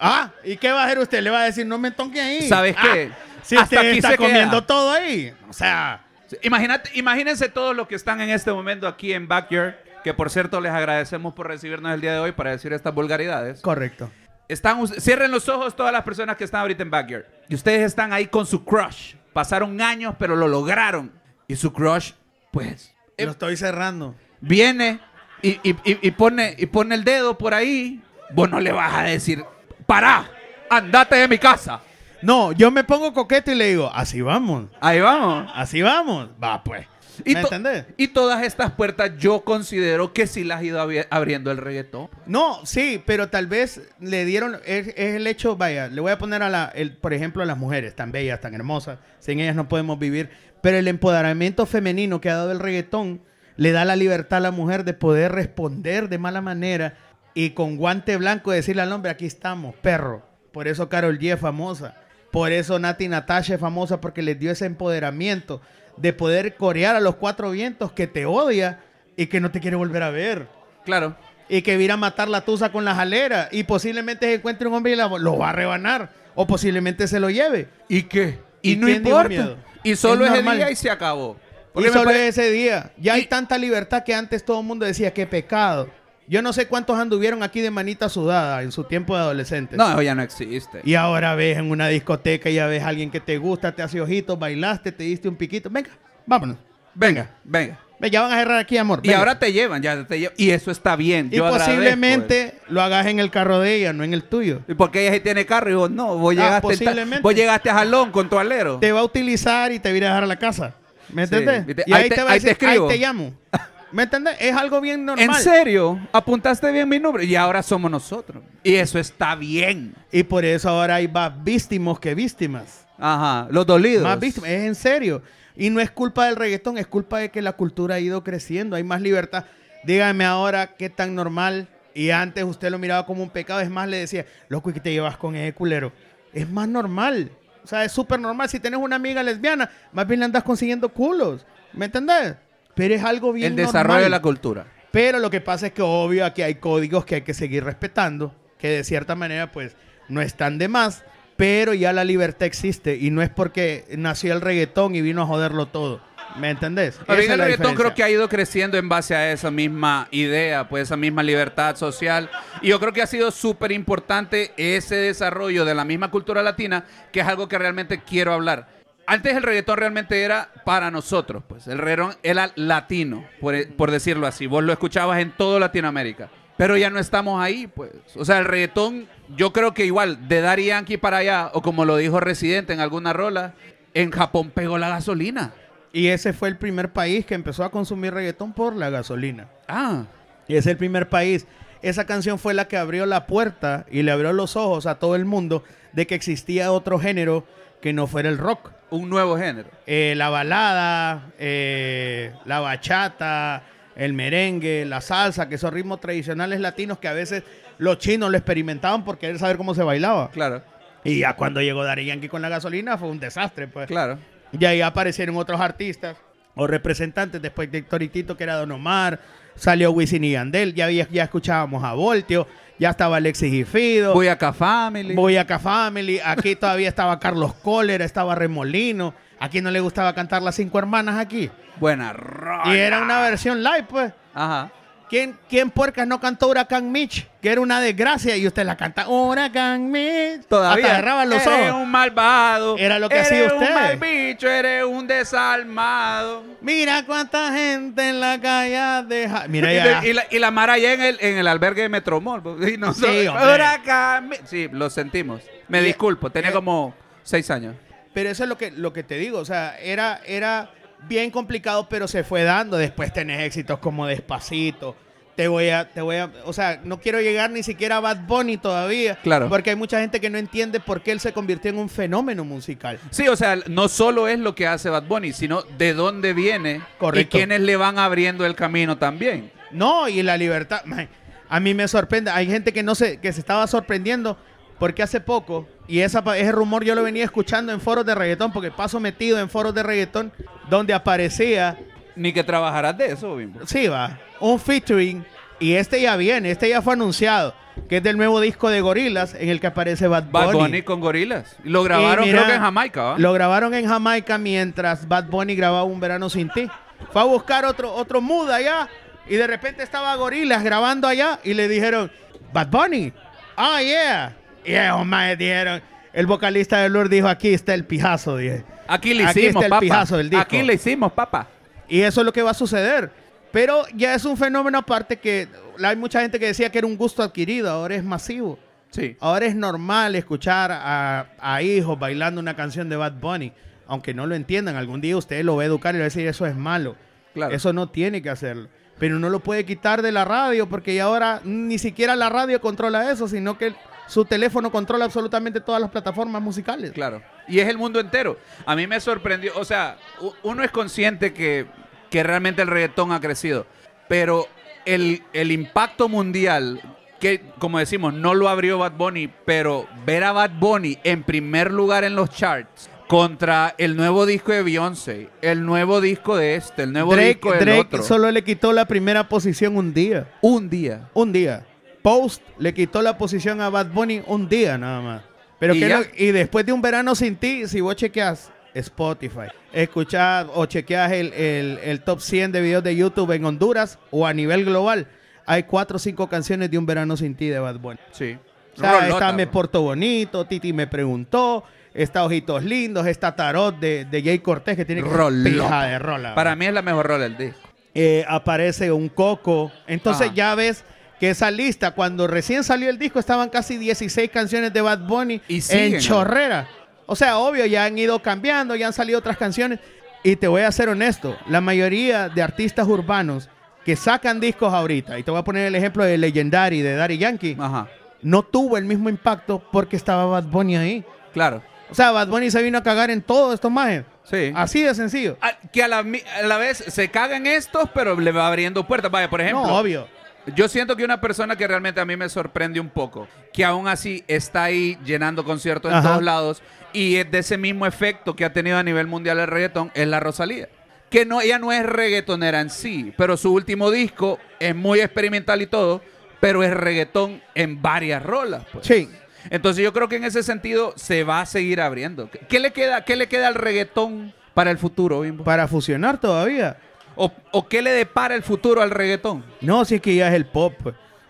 [0.00, 1.20] Ah, ¿y qué va a hacer usted?
[1.22, 2.48] Le va a decir, no me toque ahí.
[2.48, 3.10] ¿Sabes Ah, qué?
[3.42, 4.26] Si Hasta usted aquí está se queda.
[4.28, 5.32] comiendo todo ahí.
[5.48, 6.02] O sea,
[6.42, 10.60] Imagínate, imagínense todos los que están en este momento aquí en Backyard, que por cierto
[10.60, 13.60] les agradecemos por recibirnos el día de hoy para decir estas vulgaridades.
[13.60, 14.10] correcto.
[14.48, 17.24] Están, cierren los ojos todas las personas que están ahorita en Backyard.
[17.48, 19.14] Y ustedes están ahí con su crush.
[19.32, 21.12] Pasaron años, pero lo lograron.
[21.46, 22.10] Y su crush,
[22.50, 24.16] pues, eh, Lo estoy cerrando.
[24.40, 24.98] viene
[25.42, 28.02] y, y- y- y pone, y pone el dedo por ahí.
[28.30, 29.44] Vos no le vas a decir,
[29.86, 30.30] pará,
[30.70, 31.80] andate de mi casa.
[32.22, 34.66] No, yo me pongo coqueto y le digo, así vamos.
[34.80, 35.50] Ahí vamos.
[35.54, 36.28] Así vamos.
[36.42, 36.86] Va, pues.
[37.24, 37.86] Y, ¿Me to- entendés?
[37.96, 42.08] y todas estas puertas yo considero que sí las ha ido abri- abriendo el reggaetón.
[42.26, 46.18] No, sí, pero tal vez le dieron, es, es el hecho, vaya, le voy a
[46.18, 49.56] poner a la, el, por ejemplo, a las mujeres tan bellas, tan hermosas, sin ellas
[49.56, 50.28] no podemos vivir,
[50.60, 53.22] pero el empoderamiento femenino que ha dado el reggaetón
[53.56, 56.98] le da la libertad a la mujer de poder responder de mala manera
[57.36, 60.26] y con guante blanco decirle al hombre, aquí estamos, perro.
[60.52, 61.94] Por eso Carol G es famosa.
[62.32, 65.60] Por eso Nati Natasha es famosa porque les dio ese empoderamiento
[65.98, 68.80] de poder corear a los cuatro vientos que te odia
[69.16, 70.48] y que no te quiere volver a ver.
[70.86, 71.14] Claro.
[71.48, 74.72] Y que viera a matar la tusa con la jalera y posiblemente se encuentre un
[74.74, 76.10] hombre y la- lo va a rebanar.
[76.34, 77.68] O posiblemente se lo lleve.
[77.88, 78.38] ¿Y qué?
[78.62, 79.56] Y, ¿Y no importa.
[79.82, 80.56] Y solo Es ese normal.
[80.56, 81.36] día y se acabó.
[81.38, 82.92] Y Porque solo pare- ese día.
[82.96, 85.88] Ya hay tanta libertad que antes todo el mundo decía que pecado.
[86.28, 89.78] Yo no sé cuántos anduvieron aquí de manita sudada en su tiempo de adolescentes.
[89.78, 90.80] No, eso ya no existe.
[90.84, 94.00] Y ahora ves en una discoteca, ya ves a alguien que te gusta, te hace
[94.00, 95.70] ojitos, bailaste, te diste un piquito.
[95.70, 95.90] Venga,
[96.26, 96.56] vámonos.
[96.94, 97.78] Venga, venga.
[97.98, 99.00] Ve, ya van a cerrar aquí, amor.
[99.02, 99.20] Y venga.
[99.20, 100.34] ahora te llevan, ya te llevan.
[100.36, 101.28] Y eso está bien.
[101.32, 104.60] Y yo agradezco posiblemente lo hagas en el carro de ella, no en el tuyo.
[104.68, 105.70] ¿Y porque ella sí tiene carro?
[105.70, 107.22] Y vos no, vos Ah, llegaste, posiblemente.
[107.22, 108.78] vos llegaste a Jalón con tu alero.
[108.80, 110.74] Te va a utilizar y te va a dejar a la casa.
[111.10, 111.34] ¿Me Sí.
[111.36, 111.64] entendés?
[111.68, 113.32] Y te- Y ahí te- te, va a ahí te decir, ahí te llamo.
[113.92, 114.36] ¿Me entendés?
[114.40, 115.28] Es algo bien normal.
[115.28, 116.00] ¿En serio?
[116.12, 117.24] Apuntaste bien mi nombre.
[117.24, 118.42] Y ahora somos nosotros.
[118.62, 119.94] Y eso está bien.
[120.10, 122.86] Y por eso ahora hay más víctimos que víctimas.
[122.98, 123.46] Ajá.
[123.50, 124.02] Los dolidos.
[124.02, 124.50] Más víctimas.
[124.50, 125.22] Es en serio.
[125.56, 128.76] Y no es culpa del reggaetón, es culpa de que la cultura ha ido creciendo.
[128.76, 129.44] Hay más libertad.
[129.84, 131.68] Dígame ahora qué tan normal.
[131.94, 133.60] Y antes usted lo miraba como un pecado.
[133.60, 135.92] Es más, le decía, loco, ¿y qué te llevas con ese culero?
[136.34, 137.30] Es más normal.
[137.64, 138.48] O sea, es súper normal.
[138.48, 141.46] Si tienes una amiga lesbiana, más bien le andas consiguiendo culos.
[141.72, 142.36] ¿Me entendés?
[142.76, 144.02] Pero es algo bien El desarrollo normal.
[144.04, 144.66] de la cultura.
[144.92, 148.34] Pero lo que pasa es que obvio aquí hay códigos que hay que seguir respetando,
[148.58, 149.76] que de cierta manera pues
[150.08, 151.04] no están de más,
[151.36, 155.26] pero ya la libertad existe y no es porque nació el reggaetón y vino a
[155.26, 156.00] joderlo todo.
[156.38, 156.98] ¿Me entendés?
[157.08, 160.82] Bien, el reggaetón creo que ha ido creciendo en base a esa misma idea, pues
[160.84, 162.30] esa misma libertad social.
[162.60, 166.84] Y yo creo que ha sido súper importante ese desarrollo de la misma cultura latina,
[167.10, 168.75] que es algo que realmente quiero hablar.
[169.06, 174.26] Antes el reggaetón realmente era para nosotros, pues el reggaetón era latino, por, por decirlo
[174.26, 174.46] así.
[174.46, 176.28] Vos lo escuchabas en toda Latinoamérica.
[176.56, 177.90] Pero ya no estamos ahí, pues.
[178.16, 181.84] O sea, el reggaetón, yo creo que igual, de Daddy Yankee para allá, o como
[181.84, 183.54] lo dijo Residente en alguna rola,
[183.94, 185.52] en Japón pegó la gasolina.
[185.92, 189.48] Y ese fue el primer país que empezó a consumir reggaetón por la gasolina.
[189.68, 190.04] Ah,
[190.48, 191.46] Y es el primer país.
[191.82, 195.14] Esa canción fue la que abrió la puerta y le abrió los ojos a todo
[195.14, 197.44] el mundo de que existía otro género
[197.80, 198.70] que no fuera el rock.
[198.90, 199.68] Un nuevo género.
[199.86, 203.62] Eh, la balada, eh, la bachata,
[203.96, 207.42] el merengue, la salsa, que son ritmos tradicionales latinos que a veces
[207.78, 210.30] los chinos lo experimentaban por querer saber cómo se bailaba.
[210.30, 210.62] Claro,
[211.04, 213.86] Y ya cuando llegó Daddy Yankee con la gasolina fue un desastre, pues.
[213.86, 214.18] claro.
[214.52, 216.16] Y ahí aparecieron otros artistas
[216.54, 219.18] o representantes, después de Héctor y Tito, que era Don Omar,
[219.56, 222.46] salió Wisin y Yandel, ya, había, ya escuchábamos a Voltio,
[222.78, 224.14] ya estaba Alexis y Fido.
[224.14, 225.14] Voy acá Family.
[225.14, 226.20] Voy acá Family.
[226.24, 229.14] Aquí todavía estaba Carlos Cólera, estaba Remolino.
[229.38, 231.50] Aquí no le gustaba cantar las cinco hermanas aquí.
[231.78, 232.74] Buena rola.
[232.74, 234.12] Y era una versión live, pues.
[234.34, 234.70] Ajá.
[235.08, 237.28] ¿Quién, ¿Quién puercas no cantó Huracán Mitch?
[237.40, 240.46] Que era una desgracia y usted la canta Huracán Mitch.
[240.48, 240.84] Todavía.
[240.84, 241.82] Hasta agarraban los eres ojos.
[241.82, 242.76] un malvado.
[242.76, 243.68] Era lo que eres hacía usted.
[243.68, 246.42] un mal bicho, eres un desalmado.
[246.60, 249.46] Mira cuánta gente en la calle deja.
[249.48, 250.04] Mira Y, ya.
[250.06, 252.42] y la, y la Mara allá en el, en el albergue de Metromol.
[252.42, 253.28] pues, Y nosotros, Sí.
[253.28, 255.42] Huracán Sí, lo sentimos.
[255.68, 257.74] Me Y- disculpo, tenía eh, como seis años.
[258.12, 259.38] Pero eso es lo que, lo que te digo.
[259.38, 260.70] O sea, era, era
[261.08, 262.76] bien complicado, pero se fue dando.
[262.76, 264.96] Después tenés éxitos como Despacito.
[265.34, 268.26] Te voy a, te voy a, o sea, no quiero llegar ni siquiera a Bad
[268.26, 269.16] Bunny todavía.
[269.16, 269.50] Claro.
[269.50, 272.42] Porque hay mucha gente que no entiende por qué él se convirtió en un fenómeno
[272.42, 272.98] musical.
[273.10, 276.80] Sí, o sea, no solo es lo que hace Bad Bunny, sino de dónde viene
[276.98, 277.36] Correcto.
[277.36, 279.52] y quiénes le van abriendo el camino también.
[279.72, 280.82] No, y la libertad.
[280.86, 281.06] man,
[281.50, 282.30] A mí me sorprende.
[282.30, 284.38] Hay gente que no se, que se estaba sorprendiendo
[284.78, 288.52] porque hace poco, y esa, ese rumor yo lo venía escuchando en foros de reggaetón,
[288.52, 290.32] porque paso metido en foros de reggaetón,
[290.68, 291.78] donde aparecía,
[292.14, 293.60] Ni que trabajarás de eso, Bimbo.
[293.66, 295.24] sí va, un featuring,
[295.58, 297.54] y este ya viene, este ya fue anunciado,
[297.88, 300.46] que es del nuevo disco de Gorilas, en el que aparece Bad Bunny.
[300.46, 301.56] Bad Bunny con gorilas.
[301.62, 303.18] Lo grabaron mira, creo que en Jamaica, ¿va?
[303.18, 306.68] Lo grabaron en Jamaica mientras Bad Bunny grababa Un Verano Sin Ti.
[307.12, 308.88] Fue a buscar otro, otro mood allá
[309.28, 312.10] y de repente estaba Gorilas grabando allá y le dijeron,
[312.52, 313.12] Bad Bunny,
[313.56, 314.36] ah, yeah.
[314.66, 315.80] Y ellos más dijeron,
[316.12, 318.64] el vocalista de Lord dijo, aquí está el pijazo, dije.
[318.88, 320.42] Aquí le Aquí hicimos, está el del disco.
[320.42, 321.46] Aquí le hicimos, papá.
[321.88, 323.10] Y eso es lo que va a suceder.
[323.52, 325.48] Pero ya es un fenómeno aparte que
[325.82, 328.58] hay mucha gente que decía que era un gusto adquirido, ahora es masivo.
[328.90, 329.16] Sí.
[329.20, 333.52] Ahora es normal escuchar a, a hijos bailando una canción de Bad Bunny,
[333.86, 334.76] aunque no lo entiendan.
[334.76, 336.96] Algún día usted lo va a educar y le va a decir eso es malo.
[337.34, 337.54] Claro.
[337.54, 338.68] Eso no tiene que hacerlo.
[338.98, 343.10] Pero no lo puede quitar de la radio porque ahora ni siquiera la radio controla
[343.10, 343.74] eso, sino que
[344.06, 346.92] su teléfono controla absolutamente todas las plataformas musicales.
[346.92, 347.22] Claro.
[347.48, 348.38] Y es el mundo entero.
[348.64, 349.98] A mí me sorprendió, o sea,
[350.42, 351.66] uno es consciente que,
[352.10, 353.66] que realmente el reggaetón ha crecido.
[354.08, 354.46] Pero
[354.84, 356.80] el, el impacto mundial,
[357.20, 361.72] que como decimos, no lo abrió Bad Bunny, pero ver a Bad Bunny en primer
[361.72, 366.82] lugar en los charts contra el nuevo disco de Beyoncé, el nuevo disco de este,
[366.84, 368.02] el nuevo Drake, disco del Drake otro.
[368.02, 370.28] solo le quitó la primera posición un día.
[370.40, 371.08] Un día.
[371.14, 371.64] Un día.
[372.06, 375.22] Post le quitó la posición a Bad Bunny un día nada más.
[375.58, 379.48] Pero Y que no- y después de un verano sin ti, si vos chequeas Spotify,
[379.72, 384.24] escuchás o chequeas el, el- el top 100 de videos de YouTube en Honduras o
[384.24, 385.08] a nivel global,
[385.46, 387.98] hay cuatro o cinco canciones de un verano sin ti de Bad Bunny.
[388.12, 388.38] Sí.
[388.76, 389.48] O sea, está Me.
[389.48, 394.84] Porto Bonito, Titi me preguntó, está Ojitos Lindos, está Tarot de, de Jay Cortés que
[394.84, 396.36] tiene pija de rola.
[396.36, 397.68] Para mí es la mejor rola del disco.
[397.94, 399.72] eh, aparece un coco.
[399.88, 400.34] Entonces Ajá.
[400.36, 400.84] ya ves
[401.20, 405.40] que esa lista, cuando recién salió el disco, estaban casi 16 canciones de Bad Bunny
[405.48, 406.68] Y siguen, en chorrera.
[407.06, 409.78] O sea, obvio, ya han ido cambiando, ya han salido otras canciones.
[410.22, 413.48] Y te voy a ser honesto, la mayoría de artistas urbanos
[413.84, 417.18] que sacan discos ahorita, y te voy a poner el ejemplo de Legendary, de Daddy
[417.18, 417.86] Yankee, Ajá.
[418.22, 421.04] no tuvo el mismo impacto porque estaba Bad Bunny ahí.
[421.32, 421.62] Claro.
[421.88, 424.02] O sea, Bad Bunny se vino a cagar en todo esto más.
[424.24, 424.50] Sí.
[424.56, 425.38] Así de sencillo.
[425.40, 428.84] Ah, que a la, mi- a la vez se cagan estos, pero le va abriendo
[428.84, 429.08] puertas.
[429.12, 430.08] Vaya, por ejemplo, no, obvio.
[430.54, 433.88] Yo siento que una persona que realmente a mí me sorprende un poco, que aún
[433.88, 436.08] así está ahí llenando conciertos en Ajá.
[436.10, 439.46] todos lados y es de ese mismo efecto que ha tenido a nivel mundial el
[439.48, 440.68] reggaetón, es la Rosalía.
[441.10, 445.62] Que no, ella no es reggaetonera en sí, pero su último disco es muy experimental
[445.62, 446.02] y todo,
[446.40, 448.64] pero es reggaetón en varias rolas.
[448.72, 448.86] pues.
[448.86, 449.08] Sí.
[449.50, 452.28] Entonces yo creo que en ese sentido se va a seguir abriendo.
[452.30, 455.44] ¿Qué- ¿Qué le queda, qué le queda al reggaetón para el futuro, Bimbo?
[455.44, 456.78] Para fusionar todavía.
[457.16, 459.44] ¿O, o qué le depara el futuro al reggaetón?
[459.60, 460.74] No, si es que ya es el pop.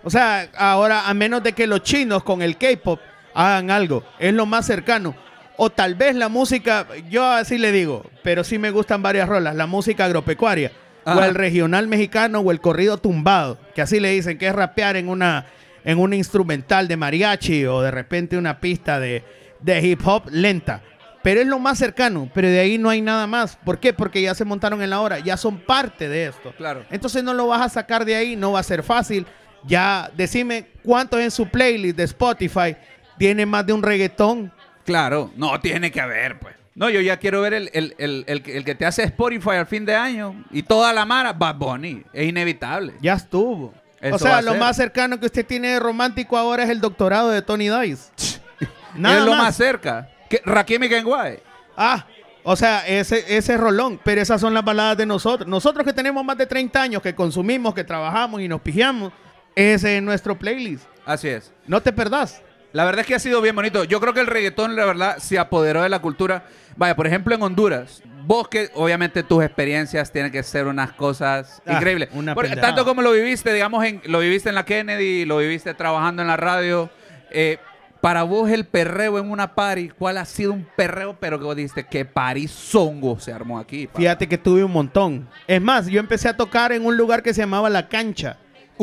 [0.03, 3.01] O sea, ahora, a menos de que los chinos con el K-pop
[3.35, 5.14] hagan algo, es lo más cercano.
[5.57, 9.55] O tal vez la música, yo así le digo, pero sí me gustan varias rolas,
[9.55, 10.70] la música agropecuaria,
[11.05, 14.96] o el regional mexicano, o el corrido tumbado, que así le dicen, que es rapear
[14.96, 15.46] en una,
[15.85, 19.25] en un instrumental de mariachi, o de repente una pista de,
[19.61, 20.83] de hip hop lenta.
[21.27, 23.57] Pero es lo más cercano, pero de ahí no hay nada más.
[23.57, 23.93] ¿Por qué?
[23.93, 26.55] Porque ya se montaron en la hora, ya son parte de esto.
[26.57, 26.85] Claro.
[26.89, 29.27] Entonces no lo vas a sacar de ahí, no va a ser fácil.
[29.65, 32.77] Ya, decime cuántos en su playlist de Spotify
[33.19, 34.53] tiene más de un reggaetón.
[34.85, 36.55] Claro, no tiene que haber, pues.
[36.77, 39.85] No, yo ya quiero ver el, el- el- el que- te hace Spotify al fin
[39.85, 42.05] de año y toda la mara, Bad Bunny.
[42.12, 42.93] Es inevitable.
[43.01, 43.75] Ya estuvo.
[44.01, 44.61] Eso o sea, lo ser.
[44.61, 48.12] más cercano que usted tiene de romántico ahora es el doctorado de Tony Dice.
[48.61, 50.09] es lo más, cerca.
[50.29, 51.39] Que, Rakim y Kenway.
[51.77, 52.07] Ah,
[52.43, 54.01] o sea, ese, ese rolón.
[54.05, 55.49] Pero esas son las baladas de nosotros.
[55.49, 59.12] Nosotros que tenemos más de 30 años, que consumimos, que trabajamos y nos pijamos,
[59.55, 60.85] ese es nuestro playlist.
[61.05, 61.53] Así es.
[61.67, 62.43] No te perdás.
[62.73, 63.85] La verdad es que ha sido bien bonito.
[63.85, 66.45] Yo creo que el reggaetón, la verdad, se apoderó de la cultura.
[66.77, 71.62] Vaya, por ejemplo, en Honduras, vos que obviamente tus experiencias tienen que ser unas cosas
[71.65, 72.11] Ah, increíbles.
[72.12, 72.75] una Porque pendejada.
[72.75, 76.29] tanto como lo viviste, digamos, en, lo viviste en la Kennedy, lo viviste trabajando en
[76.29, 76.91] la radio.
[77.31, 77.59] eh,
[78.07, 81.16] para vos el perreo en una party, ¿cuál ha sido un perreo?
[81.19, 83.88] Pero que vos dijiste, que party zongo se armó aquí.
[83.97, 85.29] Fíjate que tuve un montón.
[85.49, 88.37] Es más, yo empecé a tocar en un lugar que se llamaba La Cancha.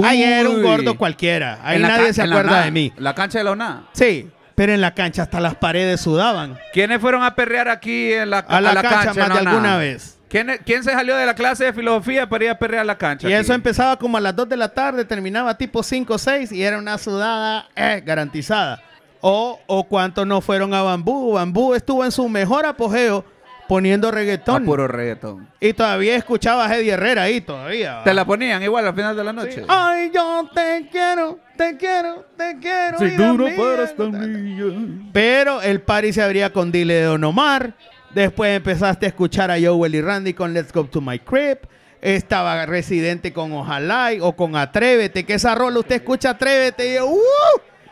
[0.04, 1.58] Ahí era un gordo cualquiera.
[1.64, 2.92] Ahí la nadie se la acuerda de mí.
[2.98, 3.88] La cancha de la UNA.
[3.94, 6.60] Sí, pero en la cancha hasta las paredes sudaban.
[6.74, 9.52] ¿Quiénes fueron a perrear aquí en la, A la cancha más la de UNA?
[9.52, 10.20] alguna vez.
[10.28, 12.98] ¿Quién, quién se salió de la clase de filosofía para ir a perrear a la
[12.98, 13.30] cancha?
[13.30, 13.42] Y aquí?
[13.42, 16.62] eso empezaba como a las 2 de la tarde, terminaba tipo 5 o 6 y
[16.62, 18.82] era una sudada eh, garantizada.
[19.26, 21.34] O, o cuántos no fueron a Bambú.
[21.34, 23.24] Bambú estuvo en su mejor apogeo
[23.70, 24.66] poniendo A reggaetón.
[24.66, 25.48] puro reggaetón.
[25.62, 28.02] Y todavía escuchaba a Eddie Herrera ahí todavía.
[28.04, 29.64] Te la ponían igual al final de la noche.
[29.70, 32.98] Ay, yo te quiero, te quiero, te quiero.
[33.00, 35.10] vida mía.
[35.14, 37.74] Pero el party se abría con Dile de Don Omar.
[38.14, 41.60] Después empezaste a escuchar a Joel y Randy con Let's Go to My Crib.
[42.02, 45.26] Estaba Residente con Ojalá y- o con Atrévete.
[45.26, 47.18] Que esa rola usted escucha Atrévete y yo, ¡uh!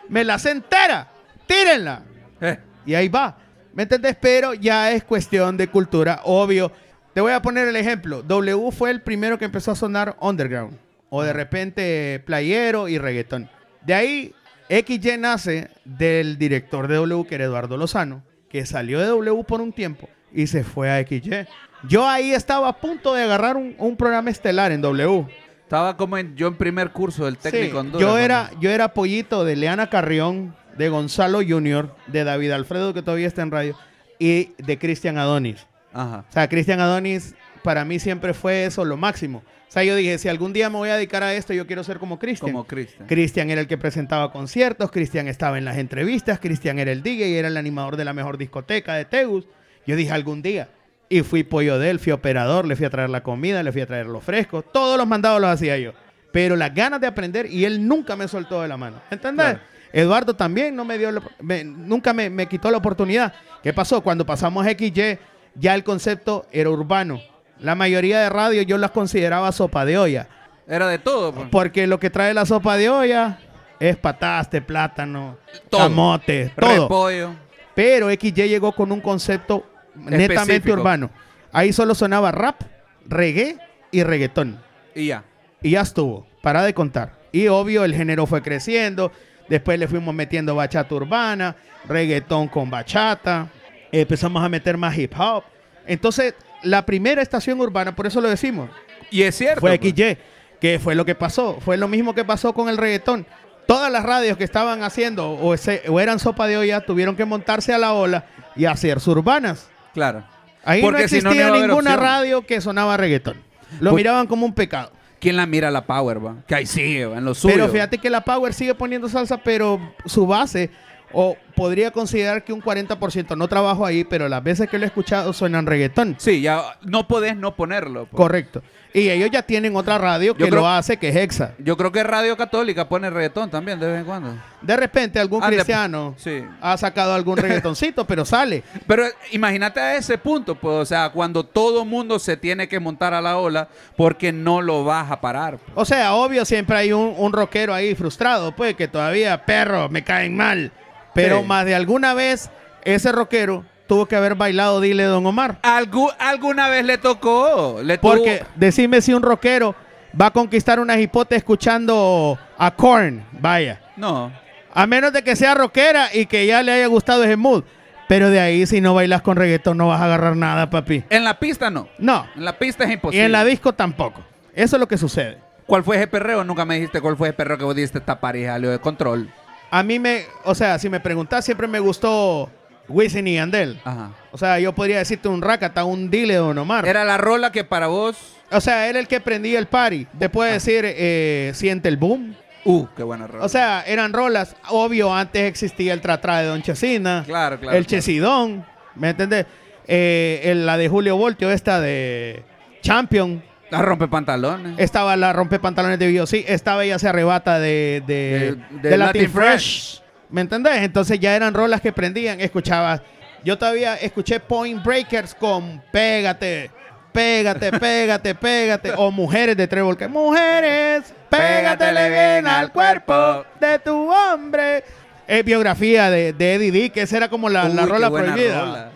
[0.10, 1.08] Me la sé entera.
[1.52, 2.04] Tírenla.
[2.42, 3.38] Eh, Y ahí va.
[3.74, 4.16] ¿Me entendés?
[4.20, 6.72] Pero ya es cuestión de cultura, obvio.
[7.14, 8.22] Te voy a poner el ejemplo.
[8.24, 10.78] W fue el primero que empezó a sonar underground.
[11.10, 13.50] O de repente playero y reggaetón.
[13.86, 14.34] De ahí,
[14.70, 19.60] XY nace del director de W, que era Eduardo Lozano, que salió de W por
[19.62, 21.48] un tiempo y se fue a XY.
[21.88, 25.28] Yo ahí estaba a punto de agarrar un, un programa estelar en W.
[25.64, 28.18] estaba como en, yo en primer curso del técnico Sí, Honduras, yo ¿no?
[28.18, 33.28] era, yo era pollito de Leana Carrión, de Gonzalo Junior, de David Alfredo, que todavía
[33.28, 33.78] está en radio,
[34.18, 35.68] y de Cristian Adonis.
[35.94, 36.26] Ajá.
[36.28, 39.44] O sea, Cristian Adonis para mí siempre fue eso, lo máximo.
[39.46, 41.84] O sea, yo dije, si algún día me voy a dedicar a esto, yo quiero
[41.84, 42.52] ser como Cristian.
[42.52, 43.08] Como Cristian.
[43.08, 47.38] Cristian era el que presentaba conciertos, Cristian estaba en las entrevistas, Cristian era el DJ,
[47.38, 49.46] era el animador de la mejor discoteca de Tegus.
[49.86, 50.70] Yo dije, algún día.
[51.10, 53.82] Y fui pollo de él, fui operador, le fui a traer la comida, le fui
[53.82, 54.66] a traer los frescos.
[54.74, 55.94] Todos los mandados los hacía yo.
[56.32, 59.00] Pero las ganas de aprender y él nunca me soltó de la mano.
[59.12, 59.46] ¿Entendés?
[59.46, 59.60] Claro.
[59.94, 61.10] Eduardo también no me dio,
[61.42, 63.34] me- nunca me, me quitó la oportunidad.
[63.64, 64.02] ¿Qué pasó?
[64.02, 65.20] Cuando pasamos a XY,
[65.56, 67.20] ya el concepto era urbano.
[67.60, 70.28] La mayoría de radios yo las consideraba sopa de olla.
[70.68, 71.34] Era de todo.
[71.34, 71.48] pues.
[71.52, 73.40] Porque lo que trae la sopa de olla
[73.80, 75.38] es pataste, plátano,
[75.70, 75.82] Todo.
[75.82, 76.84] camote, todo.
[76.84, 77.30] Repollo.
[77.76, 79.66] Pero XY llegó con un concepto
[79.96, 80.74] netamente Específico.
[80.74, 81.10] urbano.
[81.52, 82.62] Ahí solo sonaba rap,
[83.06, 83.58] reggae
[83.92, 84.60] y reggaetón.
[84.96, 85.24] Y ya.
[85.62, 87.20] Y ya estuvo, para de contar.
[87.32, 89.12] Y obvio, el género fue creciendo.
[89.50, 91.56] Después le fuimos metiendo bachata urbana,
[91.88, 93.48] reggaetón con bachata.
[93.92, 95.44] Empezamos a meter más hip hop.
[95.86, 96.34] Entonces,
[96.64, 98.70] la primera estación urbana, por eso lo decimos,
[99.10, 99.62] Y es cierto.
[99.62, 99.94] fue pues.
[99.94, 100.18] XY.
[100.62, 101.58] Que fue lo que pasó.
[101.60, 103.26] Fue lo mismo que pasó con el reggaetón.
[103.68, 107.26] Todas las radios que estaban haciendo o, ese- o eran sopa de olla tuvieron que
[107.26, 108.26] montarse a la ola
[108.56, 109.70] y hacerse urbanas.
[109.94, 110.24] Claro.
[110.64, 113.38] Ahí Porque no si no, no existía ninguna radio que sonaba reggaetón.
[113.80, 114.92] Lo Pues- miraban como un pecado.
[115.22, 116.36] ¿Quién la mira la Power, va?
[116.48, 117.54] Que ahí sigue, va, en lo suyo.
[117.54, 120.72] Pero fíjate que la Power sigue poniendo salsa, pero su base,
[121.14, 124.88] o podría considerar que un 40%, no trabajo ahí, pero las veces que lo he
[124.88, 126.16] escuchado suenan reggaetón.
[126.18, 128.06] Sí, ya no podés no ponerlo.
[128.06, 128.18] pues.
[128.18, 128.62] Correcto.
[128.94, 131.54] Y ellos ya tienen otra radio Yo que creo- lo hace, que es Hexa.
[131.60, 134.36] Yo creo que Radio Católica pone reggaetón también de vez en cuando.
[134.62, 136.44] De repente algún cristiano Sí.
[136.60, 138.64] ha sacado algún reggaetoncito, pero sale.
[138.88, 142.82] Pero eh, imagínate a ese punto, pues, o sea, cuando todo mundo se tiene que
[142.82, 145.58] montar a la ola porque no lo vas a parar.
[145.58, 145.72] pues.
[145.76, 150.04] O sea, obvio, siempre hay un, un rockero ahí frustrado, pues, que todavía, perro, me
[150.04, 150.72] caen mal.
[151.14, 151.46] Pero Sí.
[151.46, 152.50] más de alguna vez,
[152.84, 155.60] ese rockero tuvo que haber bailado Dile Don Omar.
[155.64, 157.80] Algu- alguna vez le tocó.
[157.84, 159.76] Le tuvo- Porque decime si un rockero
[160.20, 163.82] va a conquistar una hipote escuchando a Korn, vaya.
[163.98, 164.32] No.
[164.74, 167.64] A menos de que sea rockera y que ya le haya gustado ese mood.
[168.08, 171.04] Pero de ahí, si no bailas con reggaetón, no vas a agarrar nada, papi.
[171.10, 171.88] En la pista no.
[171.98, 172.26] No.
[172.36, 173.26] En la pista es Y imposible.
[173.26, 174.22] en la disco tampoco.
[174.54, 175.38] Eso es lo que sucede.
[175.66, 176.44] ¿Cuál fue ese perreo?
[176.44, 179.30] Nunca me dijiste cuál fue ese perreo que vos diste esta pareja, Leo de control.
[179.72, 182.50] A mí me, o sea, si me preguntas, siempre me gustó
[182.90, 183.80] Wisin y Yandel.
[183.86, 184.12] Ajá.
[184.32, 186.86] O sea, yo podría decirte un Rakata, un Dile Don Omar.
[186.88, 188.18] Era la rola que para vos.
[188.52, 190.08] O sea, era el que prendía el party.
[190.20, 192.36] Te puede decir, eh, siente el boom.
[192.66, 193.46] Uh, qué buena rola.
[193.46, 194.56] O sea, eran rolas.
[194.70, 197.24] Obvio, antes existía el Tratra de Don Chesina.
[197.26, 197.90] Claro, claro, El claro.
[198.02, 198.66] Chesidón.
[198.96, 199.46] ¿Me entendés?
[199.88, 202.44] Eh, el- la de Julio Voltio, esta de
[202.82, 203.42] Champion.
[203.72, 204.74] La rompe pantalones.
[204.78, 206.28] Estaba la rompe pantalones de Bio.
[206.28, 210.02] Sí, estaba ella se arrebata de, de, De- de de Latin, Latin Fresh.
[210.30, 210.78] ¿Me entendés?
[210.84, 212.40] Entonces ya eran rolas que prendían.
[212.40, 213.02] Escuchabas.
[213.44, 216.70] Yo todavía escuché Point Breakers con Pégate,
[217.12, 218.94] Pégate, Pégate, Pégate.
[218.96, 219.98] O Mujeres de Trevor.
[219.98, 224.84] Que Mujeres, pégatele bien al cuerpo de tu hombre.
[225.32, 228.60] Es biografía de, de Eddie D, que esa era como la, la Uy, rola prohibida.
[228.60, 228.92] rola.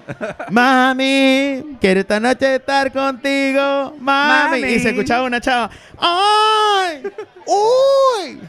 [0.52, 4.62] Mami, quiero esta noche estar contigo, mami.
[4.62, 4.74] Mami.
[4.74, 5.70] Y se escuchaba una chava.
[5.98, 7.04] ¡Ay!
[7.46, 8.42] ¡Uy!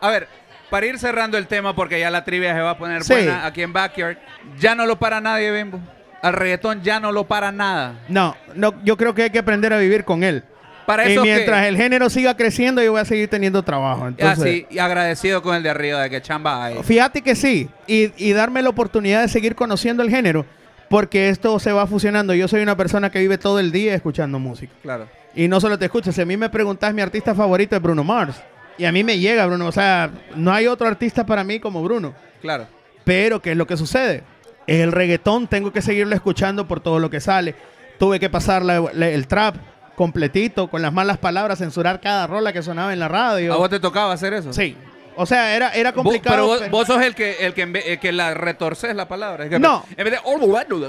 [0.00, 0.28] A ver,
[0.68, 3.14] para ir cerrando el tema, porque ya la trivia se va a poner Sí.
[3.14, 4.18] buena aquí en Backyard,
[4.58, 5.80] ya no lo para nadie, Bimbo.
[6.20, 7.94] Al reggaetón ya no lo para nada.
[8.08, 10.44] No, no, yo creo que hay que aprender a vivir con él.
[10.86, 14.06] Para y mientras que- el género siga creciendo, yo voy a seguir teniendo trabajo.
[14.08, 16.76] Entonces, Así, y agradecido con el de arriba de que chamba hay.
[16.84, 20.46] Fíjate que sí, y, y darme la oportunidad de seguir conociendo el género,
[20.88, 22.34] porque esto se va fusionando.
[22.34, 24.72] Yo soy una persona que vive todo el día escuchando música.
[24.82, 25.08] Claro.
[25.34, 28.04] Y no solo te escucho, si a mí me preguntas, mi artista favorito es Bruno
[28.04, 28.36] Mars.
[28.78, 31.82] Y a mí me llega Bruno, o sea, no hay otro artista para mí como
[31.82, 32.14] Bruno.
[32.40, 32.66] Claro.
[33.04, 34.22] Pero, ¿qué es lo que sucede?
[34.66, 37.54] El reggaetón tengo que seguirlo escuchando por todo lo que sale.
[37.98, 39.56] Tuve que pasar la- la- el trap
[39.96, 43.52] completito, con las malas palabras, censurar cada rola que sonaba en la radio.
[43.52, 44.52] ¿A vos te tocaba hacer eso?
[44.52, 44.76] Sí.
[45.18, 46.36] O sea, era, era Vos- complicado.
[46.36, 49.44] pero vos, pero- vos sos el que, el que, el que la retorces la palabra.
[49.44, 49.82] Es que No.
[49.96, 50.18] En vez de...
[50.24, 50.38] "Oh,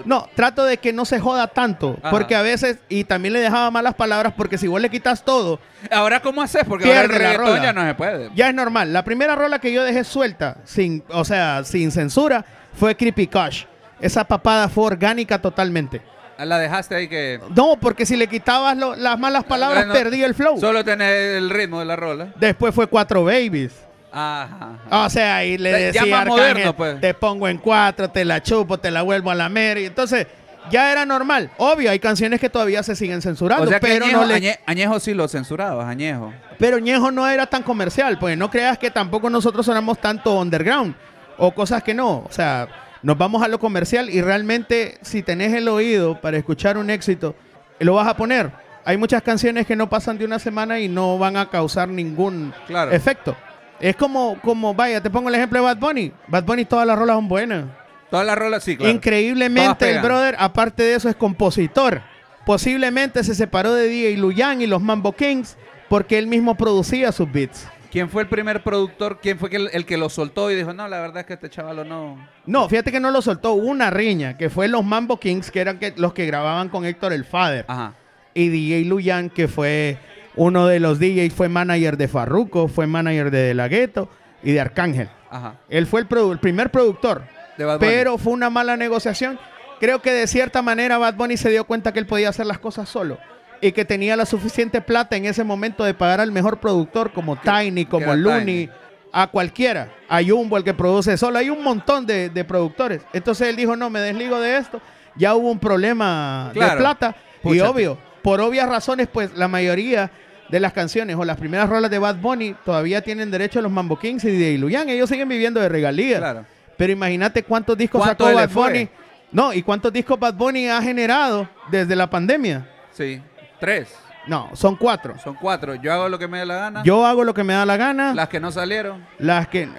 [0.03, 1.95] No, trato de que no se joda tanto.
[2.01, 2.09] Ajá.
[2.11, 5.61] Porque a veces, y también le dejaba malas palabras, porque si vos le quitas todo,
[5.89, 6.63] Ahora, ¿cómo haces?
[6.67, 7.63] Porque ahora el reggaetón rola.
[7.63, 8.29] ya no se puede.
[8.35, 8.91] ya es normal.
[8.91, 12.43] La primera rola que yo dejé suelta, sin, o sea, sin censura,
[12.77, 13.63] fue Creepy Kush.
[14.01, 16.01] Esa papada fue orgánica totalmente.
[16.37, 17.39] La dejaste ahí que...
[17.55, 20.59] No, porque si le quitabas lo- las malas palabras, Bueno, perdí el flow.
[20.59, 22.27] Solo tenés el ritmo de la rola.
[22.35, 23.73] Después fue Cuatro Babies.
[24.11, 24.77] Ajá.
[24.89, 25.05] ajá.
[25.05, 27.01] O sea, ahí le decía ya más Arcángel, moderno, pues.
[27.01, 29.79] te pongo en cuatro, te la chupo, te la vuelvo a la mera.
[29.79, 30.27] Y entonces,
[30.71, 31.49] ya era normal.
[31.57, 34.35] Obvio, hay canciones que todavía se siguen censurando, o sea que pero, Añejo, no le-
[34.35, 36.33] Añe- Añejo sí lo censurabas, Añejo.
[36.57, 38.17] pero Ñejo no era tan comercial.
[38.19, 40.95] Pues no creas que tampoco nosotros sonamos tanto underground
[41.37, 42.19] o cosas que no.
[42.19, 42.67] O sea,
[43.03, 47.35] nos vamos a lo comercial y realmente si tenés el oído para escuchar un éxito,
[47.79, 48.51] lo vas a poner.
[48.85, 52.53] Hay muchas canciones que no pasan de una semana y no van a causar ningún
[52.67, 52.91] Claro.
[52.91, 53.35] efecto.
[53.79, 56.11] Es como, como, vaya, te pongo el ejemplo de Bad Bunny.
[56.27, 57.65] Bad Bunny todas las rolas son buenas.
[58.09, 58.91] Todas las rolas, sí, claro.
[58.91, 62.01] Increíblemente, el brother, aparte de eso, es compositor.
[62.45, 65.57] Posiblemente se separó de DJ Luyan y los Mambo Kings
[65.89, 67.67] porque él mismo producía sus beats.
[67.91, 69.19] ¿Quién fue el primer productor?
[69.21, 71.49] ¿Quién fue el, el que lo soltó y dijo, no, la verdad es que este
[71.49, 72.27] chavalo no...
[72.45, 73.53] No, fíjate que no lo soltó.
[73.53, 76.85] Hubo una riña que fue los Mambo Kings, que eran que- los que grababan con
[76.85, 77.65] Héctor el Father.
[77.67, 77.93] Ajá.
[78.33, 79.97] Y DJ Luyan, que fue
[80.35, 84.09] uno de los DJs, fue manager de Farruko, fue manager de De La Ghetto
[84.43, 85.09] y de Arcángel.
[85.31, 85.55] Ajá.
[85.69, 87.23] Él fue el, produ- el primer productor.
[87.57, 87.89] De Bad Bunny.
[87.91, 89.39] pero fue una mala negociación.
[89.79, 92.59] Creo que de cierta manera Bad Bunny se dio cuenta que él podía hacer las
[92.59, 93.17] cosas solo
[93.61, 97.35] y que tenía la suficiente plata en ese momento de pagar al mejor productor como
[97.35, 98.69] Tiny, como Looney, Tiny.
[99.11, 101.39] a cualquiera, a Jumbo el que produce solo.
[101.39, 103.01] Hay un montón de, de productores.
[103.13, 104.81] Entonces él dijo, no, me desligo de esto.
[105.15, 110.11] Ya hubo un problema de plata y obvio, por obvias razones, pues la mayoría
[110.49, 113.71] de las canciones o las primeras rolas de Bad Bunny todavía tienen derecho a los
[113.71, 114.89] Mambo Kings y de Luyan.
[114.89, 116.19] Ellos siguen viviendo de regalías.
[116.19, 116.45] Claro.
[116.77, 118.67] Pero imagínate cuántos discos ¿Cuánto sacó Bad fue?
[118.67, 118.89] Bunny.
[119.31, 122.69] No, y cuántos discos Bad Bunny ha generado desde la pandemia.
[122.91, 123.21] Sí.
[123.59, 123.93] Tres.
[124.27, 125.17] No, son cuatro.
[125.23, 125.75] Son cuatro.
[125.75, 126.83] Yo hago lo que me dé la gana.
[126.83, 128.13] Yo hago lo que me da la gana.
[128.13, 129.05] Las que no salieron.
[129.19, 129.69] Las que eh,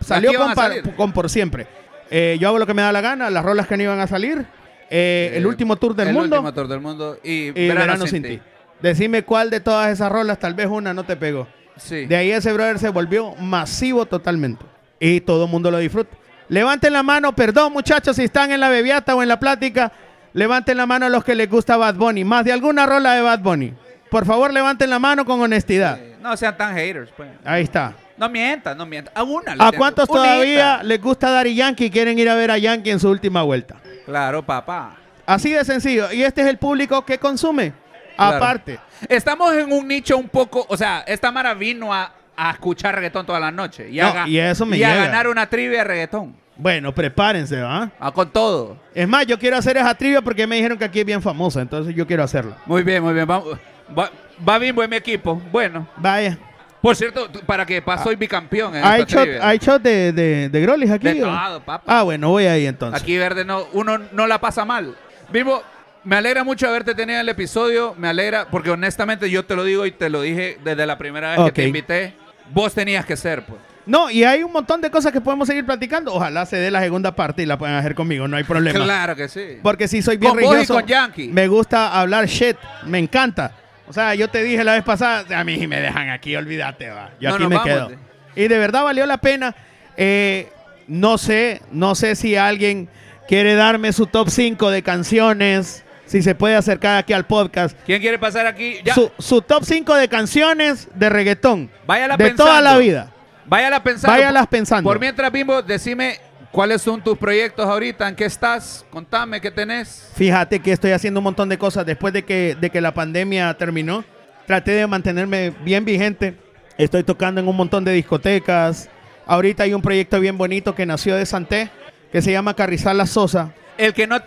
[0.00, 0.94] salió que iban con, a pa- salir.
[0.94, 1.66] con por siempre.
[2.10, 3.28] Eh, yo hago lo que me da la gana.
[3.28, 4.46] Las rolas que no iban a salir.
[4.88, 6.36] Eh, el Eh, último tour del el mundo.
[6.36, 7.18] último tour del mundo.
[7.24, 8.40] Y, y Verano, sin ti.
[8.80, 11.48] Decime cuál de todas esas rolas, tal vez una no te pegó.
[11.76, 12.06] Sí.
[12.06, 14.64] De ahí ese brother se volvió masivo totalmente.
[15.00, 16.16] Y todo el mundo lo disfruta.
[16.48, 19.92] Levanten la mano, perdón muchachos, si están en la bebiata o en la plática,
[20.38, 22.24] levanten la mano a los que les gusta Bad Bunny.
[22.24, 23.74] Más de alguna rola de Bad Bunny.
[24.10, 25.98] Por favor, levanten la mano con honestidad.
[26.20, 27.28] No sean tan haters, pues.
[27.44, 27.92] Ahí está.
[28.16, 29.12] No mientan, no mientan.
[29.16, 29.54] A una.
[29.58, 30.24] ¿A cuántos Unita.
[30.24, 33.42] todavía les gusta Daddy Yankee y quieren ir a ver a Yankee en su última
[33.42, 33.76] vuelta?
[34.06, 34.96] Claro, papá.
[35.26, 36.10] Así de sencillo.
[36.12, 37.74] Y este es el público que consume.
[38.16, 38.36] Claro.
[38.36, 38.80] Aparte.
[39.08, 43.26] Estamos en un nicho un poco, o sea, esta Mara vino a, a escuchar reggaetón
[43.26, 43.88] toda la noche.
[43.90, 46.34] Y, a, No, y eso me y a ganar una trivia de reggaetón.
[46.58, 47.90] Bueno, prepárense, ¿va?
[48.00, 48.76] Ah, con todo.
[48.92, 51.60] Es más, yo quiero hacer esa trivia porque me dijeron que aquí es bien famosa,
[51.62, 52.56] entonces yo quiero hacerla.
[52.66, 53.28] Muy bien, muy bien.
[53.30, 54.10] Va,
[54.46, 55.40] va Bimbo en mi equipo.
[55.52, 55.86] Bueno.
[55.96, 56.36] Vaya.
[56.82, 59.48] Por cierto, para que paso soy bicampeón en ¿Hay esta shot, trivia.
[59.48, 61.08] hay shot de, de, de Grolis aquí?
[61.08, 61.82] De todo, papá.
[61.86, 63.00] Ah, bueno, voy ahí entonces.
[63.00, 64.94] Aquí Verde no, uno no la pasa mal.
[65.32, 65.62] Bimbo,
[66.04, 67.94] me alegra mucho haberte tenido en el episodio.
[67.98, 71.30] Me alegra, porque honestamente yo te lo digo y te lo dije desde la primera
[71.30, 71.46] vez Ok.
[71.46, 72.14] que te invité.
[72.52, 73.60] Vos tenías que ser, pues.
[73.88, 76.12] No, y hay un montón de cosas que podemos seguir platicando.
[76.12, 78.84] Ojalá se dé la segunda parte y la puedan hacer conmigo, no hay problema.
[78.84, 79.58] Claro que sí.
[79.62, 81.28] Porque si soy bien Con vos y religioso, con Yankee.
[81.28, 83.52] me gusta hablar shit, me encanta.
[83.88, 86.90] O sea, yo te dije la vez pasada, a mí si me dejan aquí, olvídate,
[86.90, 87.12] va.
[87.18, 87.90] Yo No, aquí me vamos, quedo.
[88.36, 89.56] Y de verdad valió la pena.
[89.96, 90.48] Eh,
[90.86, 92.90] no sé, no sé si alguien
[93.26, 97.74] quiere darme su top 5 de canciones, si se puede acercar aquí al podcast.
[97.86, 98.76] ¿Quién quiere pasar aquí?
[98.84, 98.92] Ya.
[98.92, 101.70] Su, su top 5 de canciones de reggaetón.
[101.86, 102.44] Váyala de pensando.
[102.44, 103.12] toda la vida.
[103.48, 104.12] Váyala pensando.
[104.16, 104.88] Váyalas pensando.
[104.88, 106.20] Por mientras, Bimbo, decime
[106.52, 110.10] cuáles son tus proyectos ahorita, en qué estás, contame qué tenés.
[110.14, 113.54] Fíjate que estoy haciendo un montón de cosas después de que, de que la pandemia
[113.54, 114.04] terminó.
[114.46, 116.36] Traté de mantenerme bien vigente.
[116.78, 118.88] Estoy tocando en un montón de discotecas.
[119.26, 121.70] Ahorita hay un proyecto bien bonito que nació de Santé,
[122.10, 123.52] que se llama Carrizal La Sosa.
[123.76, 124.18] El que no.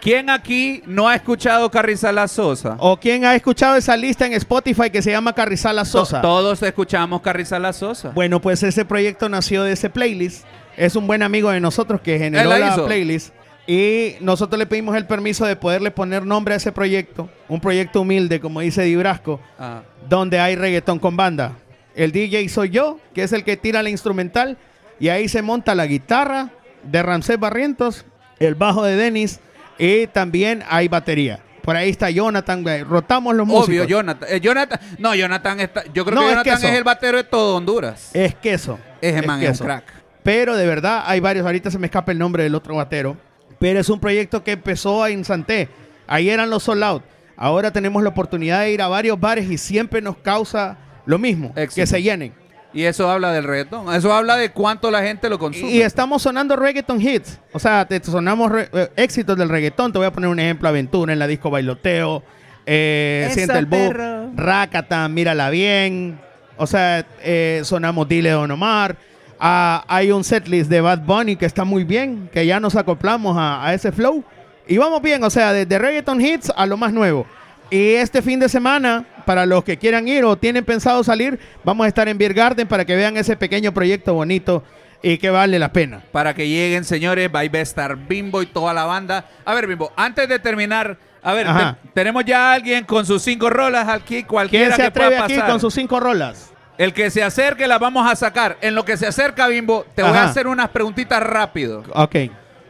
[0.00, 2.76] ¿Quién aquí no ha escuchado Carrizala Sosa?
[2.78, 6.22] ¿O quién ha escuchado esa lista en Spotify que se llama Carrizal La Sosa?
[6.22, 8.10] To- Todos escuchamos Carrizala Sosa.
[8.10, 10.44] Bueno, pues ese proyecto nació de ese playlist.
[10.76, 13.34] Es un buen amigo de nosotros que generó la playlist.
[13.66, 17.28] Y nosotros le pedimos el permiso de poderle poner nombre a ese proyecto.
[17.48, 19.82] Un proyecto humilde, como dice Dibrasco, Ah.
[20.08, 21.52] donde hay reggaetón con banda.
[21.94, 24.56] El DJ soy yo, que es el que tira la instrumental.
[24.98, 26.48] Y ahí se monta la guitarra
[26.84, 28.06] de Ramsés Barrientos,
[28.38, 29.40] el bajo de Denis.
[29.80, 31.40] Y también hay batería.
[31.62, 32.64] Por ahí está Jonathan.
[32.88, 33.68] Rotamos los músicos.
[33.68, 34.28] Obvio, Jonathan.
[34.30, 34.80] Eh, Jonathan.
[34.98, 35.84] No, Jonathan está.
[35.92, 36.78] Yo creo No, que es Jonathan es, eso.
[36.78, 38.10] el batero de todo Honduras.
[38.14, 38.72] Es queso.
[38.72, 39.64] Man es un queso.
[39.64, 39.84] crack.
[40.22, 41.46] Pero de verdad hay varios.
[41.46, 43.16] Ahorita se me escapa el nombre del otro batero.
[43.58, 45.68] Pero es un proyecto que empezó en Santé.
[46.06, 47.02] Ahí eran los sold out.
[47.36, 50.76] Ahora tenemos la oportunidad de ir a varios bares y siempre nos causa
[51.06, 51.52] lo mismo.
[51.56, 51.82] Éxito.
[51.82, 52.32] Que se llenen.
[52.72, 53.92] Y eso habla del reggaetón.
[53.94, 55.70] Eso habla de cuánto la gente lo consume.
[55.70, 57.38] Y estamos sonando reggaeton hits.
[57.52, 59.92] O sea, te sonamos eh, éxitos del reggaetón.
[59.92, 60.68] Te voy a poner un ejemplo.
[60.68, 62.22] Aventura en la disco bailoteo.
[62.66, 64.36] Eh, Siente el boom.
[64.36, 66.20] Rakata, mírala bien.
[66.56, 68.96] O sea, eh, sonamos Dile Don Omar.
[69.40, 72.28] Ah, hay un setlist de Bad Bunny que está muy bien.
[72.32, 74.22] Que ya nos acoplamos a, a ese flow.
[74.68, 75.24] Y vamos bien.
[75.24, 77.26] O sea, desde reggaeton hits a lo más nuevo.
[77.70, 81.84] Y este fin de semana, para los que quieran ir o tienen pensado salir, vamos
[81.84, 84.64] a estar en Beer Garden para que vean ese pequeño proyecto bonito
[85.02, 86.02] y que vale la pena.
[86.10, 89.24] Para que lleguen, señores, va a estar Bimbo y toda la banda.
[89.44, 93.22] A ver, Bimbo, antes de terminar, a ver, te- tenemos ya a alguien con sus
[93.22, 95.50] cinco rolas aquí, ¿Quién cualquiera se que pueda aquí pasar.
[95.50, 96.50] con sus cinco rolas?
[96.76, 98.56] El que se acerque la vamos a sacar.
[98.62, 101.84] En lo que se acerca, Bimbo, te voy a hacer unas preguntitas rápido.
[101.94, 102.16] Ok.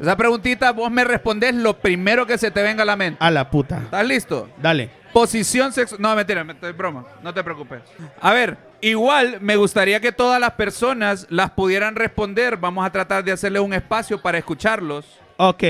[0.01, 3.19] Esa preguntita vos me respondés lo primero que se te venga a la mente.
[3.23, 3.81] A la puta.
[3.85, 4.49] ¿Estás listo?
[4.57, 4.89] Dale.
[5.13, 6.01] Posición sexual.
[6.01, 7.05] No, mentira, me estoy broma.
[7.23, 7.83] No te preocupes.
[8.21, 12.57] A ver, igual me gustaría que todas las personas las pudieran responder.
[12.57, 15.05] Vamos a tratar de hacerles un espacio para escucharlos.
[15.37, 15.65] Ok.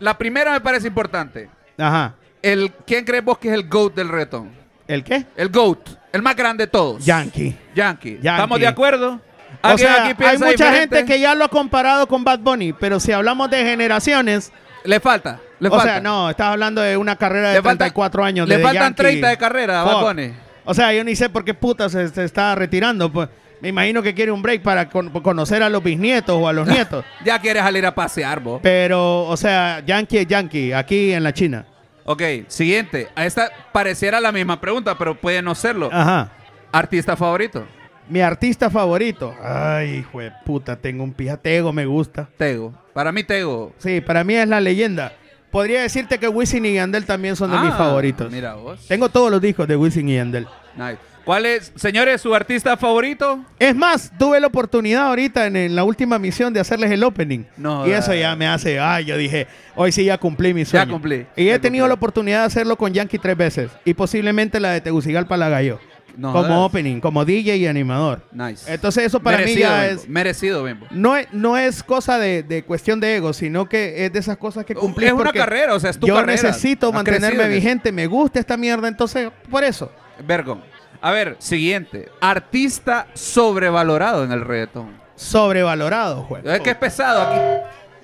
[0.00, 1.48] La primera me parece importante.
[1.78, 2.14] Ajá.
[2.42, 4.50] El, ¿Quién crees vos que es el GOAT del reggaetón?
[4.86, 5.24] ¿El qué?
[5.34, 5.88] El GOAT.
[6.12, 7.02] El más grande de todos.
[7.06, 7.56] Yankee.
[7.74, 8.18] Yankee.
[8.20, 8.28] Yankee.
[8.28, 9.20] ¿Estamos de acuerdo?
[9.62, 10.96] O ¿Alguien sea, aquí hay mucha diferente?
[10.96, 14.52] gente que ya lo ha comparado con Bad Bunny, pero si hablamos de generaciones,
[14.84, 15.38] Le falta.
[15.60, 15.84] Le o falta.
[15.92, 18.48] sea, no, estás hablando de una carrera de Le falta- 34 años.
[18.48, 19.02] Le faltan Yankee.
[19.02, 20.02] 30 de carrera a Bad Fuck.
[20.02, 20.32] Bunny.
[20.64, 23.10] O sea, yo ni sé por qué puta se, se está retirando.
[23.12, 23.28] Pues,
[23.60, 26.66] me imagino que quiere un break para con- conocer a los bisnietos o a los
[26.68, 27.04] nietos.
[27.24, 28.58] Ya quieres salir a pasear, vos.
[28.62, 31.64] Pero, o sea, Yankee es Yankee, aquí en la China.
[32.04, 33.08] Ok, siguiente.
[33.14, 35.88] A esta pareciera la misma pregunta, pero puede no serlo.
[35.92, 36.30] Ajá.
[36.72, 37.64] ¿Artista favorito?
[38.08, 39.34] Mi artista favorito.
[39.42, 41.36] Ay, hijo de puta, tengo un pija.
[41.36, 42.28] Tego me gusta.
[42.36, 42.72] Tego.
[42.92, 43.72] Para mí, Tego.
[43.78, 45.12] Sí, para mí es la leyenda.
[45.50, 48.30] Podría decirte que Wisin y Yandel también son de mis Ah, favoritos.
[48.32, 48.86] Mira vos.
[48.88, 50.46] Tengo todos los discos de Wisin y Yandel.
[50.76, 50.98] Nice.
[51.24, 53.44] ¿Cuál es, señores, su artista favorito?
[53.60, 57.44] Es más, tuve la oportunidad ahorita en, en la última misión de hacerles el opening.
[57.56, 59.46] No, y eso ya me hace, ay, yo dije,
[59.76, 60.90] hoy sí ya cumplí mi sueño.
[60.90, 63.70] cumplí, Y ya he tenido la oportunidad de hacerlo con Yankee tres veces.
[63.84, 65.78] Y posiblemente la de Tegucigalpa la gallo.
[66.16, 66.60] No como jodas.
[66.60, 68.22] opening, como DJ y animador.
[68.32, 68.72] Nice.
[68.72, 70.08] Entonces eso para Merecido, mí ya es...
[70.08, 70.86] Merecido, Bembo.
[70.90, 74.36] No es, no es cosa de, de cuestión de ego, sino que es de esas
[74.36, 75.06] cosas que cumplí.
[75.06, 76.42] Es una carrera, o sea, es tu yo carrera.
[76.42, 79.90] necesito Has mantenerme crecido vigente, me gusta esta mierda, entonces, por eso.
[80.26, 80.62] Vergón.
[81.00, 82.08] A ver, siguiente.
[82.20, 85.00] Artista sobrevalorado en el reggaetón.
[85.16, 86.50] Sobrevalorado, juego.
[86.50, 87.22] Es que es pesado.
[87.22, 87.40] Aquí,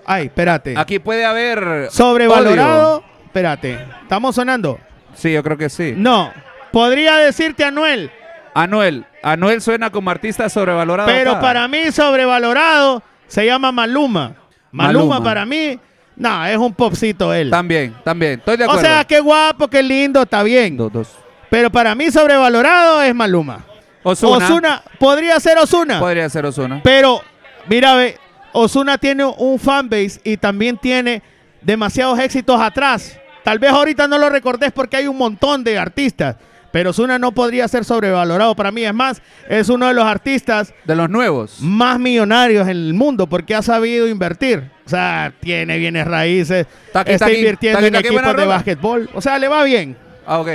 [0.04, 0.74] Ay, espérate.
[0.76, 1.88] aquí puede haber.
[1.90, 2.96] Sobrevalorado.
[2.98, 3.04] odio.
[3.26, 3.78] Espérate.
[4.02, 4.80] ¿Estamos sonando?
[5.14, 5.94] Sí, yo creo que sí.
[5.96, 6.32] No.
[6.72, 8.10] Podría decirte Anuel,
[8.54, 9.04] Anuel.
[9.22, 11.08] Anuel suena como artista sobrevalorado.
[11.08, 11.40] pero acá.
[11.40, 14.34] para mí sobrevalorado se llama Maluma.
[14.70, 15.22] Maluma, Maluma.
[15.22, 15.78] para mí,
[16.16, 17.50] no, es un popcito él.
[17.50, 18.32] También, también.
[18.40, 18.86] Estoy de O acuerdo.
[18.88, 20.76] sea, qué guapo, qué lindo, está bien.
[20.76, 21.08] Dos, dos.
[21.50, 23.64] Pero para mí sobrevalorado es Maluma.
[24.02, 24.44] Ozuna.
[24.46, 25.98] Osuna, podría ser Osuna.
[26.00, 26.80] Podría ser Ozuna.
[26.82, 27.20] Pero,
[27.68, 28.16] mira, ve,
[28.52, 31.22] Osuna tiene un fanbase y también tiene
[31.60, 33.18] demasiados éxitos atrás.
[33.44, 36.36] Tal vez ahorita no lo recordés porque hay un montón de artistas.
[36.79, 38.85] Pero Osuna no podría ser sobrevalorado para mí.
[38.85, 41.57] Es más, es uno de los artistas De los nuevos.
[41.61, 44.70] más millonarios en el mundo porque ha sabido invertir.
[44.87, 49.11] O sea, tiene bienes raíces, Taqui, está taqui, invirtiendo taqui, en equipos de básquetbol.
[49.12, 49.97] O sea, le va bien.
[50.24, 50.49] Ah, ok.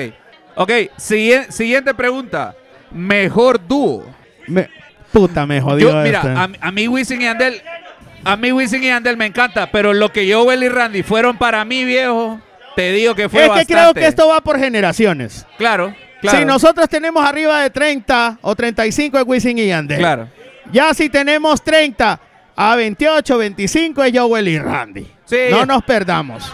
[0.55, 2.55] Ok, siguiente, siguiente pregunta.
[2.91, 4.05] Mejor dúo.
[4.47, 4.69] Me-
[5.11, 6.43] puta, me jodió Yo, mira, esta.
[6.43, 7.61] a, a mí Wisin y Andel,
[8.23, 11.65] a mí Wisin y Andel me encanta, pero lo que Joel y Randy fueron para
[11.65, 12.39] mí, viejo,
[12.77, 13.73] te digo que fue es que bastante.
[13.73, 15.45] creo que esto va por generaciones.
[15.57, 15.93] Claro,
[16.23, 16.39] claro.
[16.39, 19.99] Si nosotros tenemos arriba de 30 o 35 es Wisin y Yandel.
[19.99, 20.27] Claro.
[20.71, 22.19] Ya si tenemos 30
[22.55, 25.07] a 28, 25 es Joel y Randy.
[25.25, 25.37] Sí.
[25.51, 26.51] No nos perdamos.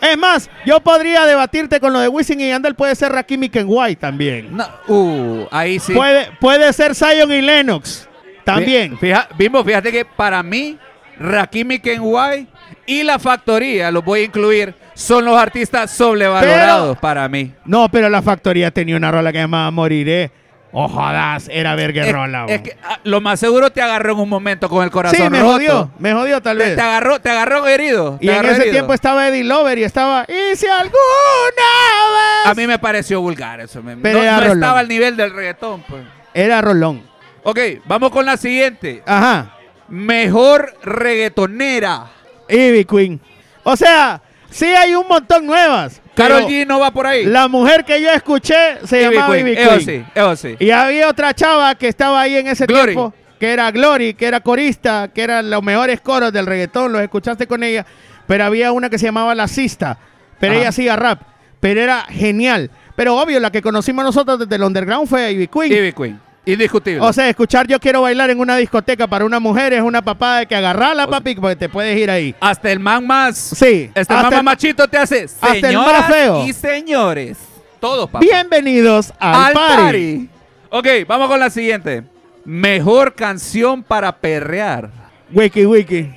[0.00, 2.74] Es más, yo podría debatirte con lo de Wisin y Yandel.
[2.74, 4.54] Puede ser Rakim y Kenway también.
[4.54, 5.94] No, uh, ahí sí.
[5.94, 8.06] Puede, puede ser Zion y Lennox
[8.44, 8.98] también.
[8.98, 10.78] Fija- Bimbo, fíjate que para mí,
[11.18, 12.46] Rakim y Kenway
[12.86, 17.52] y La Factoría, los voy a incluir, son los artistas sobrevalorados Pero- para mí.
[17.64, 20.30] No, pero la factoría tenía una rola que llamaba Moriré.
[20.76, 22.12] Oh, jodas, era verga Es,
[22.48, 25.30] es que ah, lo más seguro te agarró en un momento con el corazón sí,
[25.30, 25.52] me roto.
[25.52, 26.74] jodió, me jodió tal vez.
[26.74, 28.18] te agarró, te agarró herido.
[28.20, 28.72] Y en ese herido.
[28.72, 32.46] tiempo estaba Eddie Lover y estaba, y si alguna vez...
[32.46, 33.84] A mí me pareció vulgar eso.
[33.84, 34.58] me- Pero no era no rolón.
[34.58, 35.84] estaba al nivel del reggaetón.
[35.88, 36.02] Pues.
[36.34, 37.04] Era Rolón.
[37.44, 39.00] Ok, vamos con la siguiente.
[39.06, 39.54] Ajá.
[39.86, 42.06] Mejor reggaetonera.
[42.48, 43.20] Ivy Queen.
[43.62, 44.20] O sea,
[44.54, 46.00] sí hay un montón nuevas.
[46.14, 47.24] Carol G no va por ahí.
[47.26, 48.54] La mujer que yo escuché
[48.86, 49.80] se Ivy llamaba Queen, Ivy Eso Queen.
[49.84, 50.56] sí, eso sí.
[50.60, 52.92] Y había otra chava que estaba ahí en ese Glory.
[52.94, 57.02] tiempo, que era Glory, que era corista, que eran los mejores coros del reggaetón, los
[57.02, 57.84] escuchaste con ella.
[58.28, 59.98] Pero había una que se llamaba La Sista,
[60.38, 60.60] pero Ajá.
[60.60, 61.20] ella hacía rap,
[61.60, 62.70] pero era genial.
[62.94, 65.72] Pero obvio, la que conocimos nosotros desde el underground fue Ivy Queen.
[65.72, 66.20] Ivy Queen.
[66.46, 67.00] Indiscutible.
[67.00, 70.40] O sea, escuchar Yo quiero bailar en una discoteca para una mujer es una papada
[70.40, 72.34] de que agarrarla, papi, porque te puedes ir ahí.
[72.40, 73.36] hasta el man más.
[73.36, 73.90] Sí.
[73.94, 75.26] Hasta man más el- machito te hace.
[75.62, 76.44] el más feo.
[76.46, 77.38] y señores.
[77.80, 78.20] Todos, papá.
[78.20, 79.76] Bienvenidos al, Al party.
[79.82, 80.28] party.
[80.70, 82.02] Ok, vamos con la siguiente.
[82.44, 84.90] Mejor canción para perrear.
[85.32, 86.10] Wiki Wiki.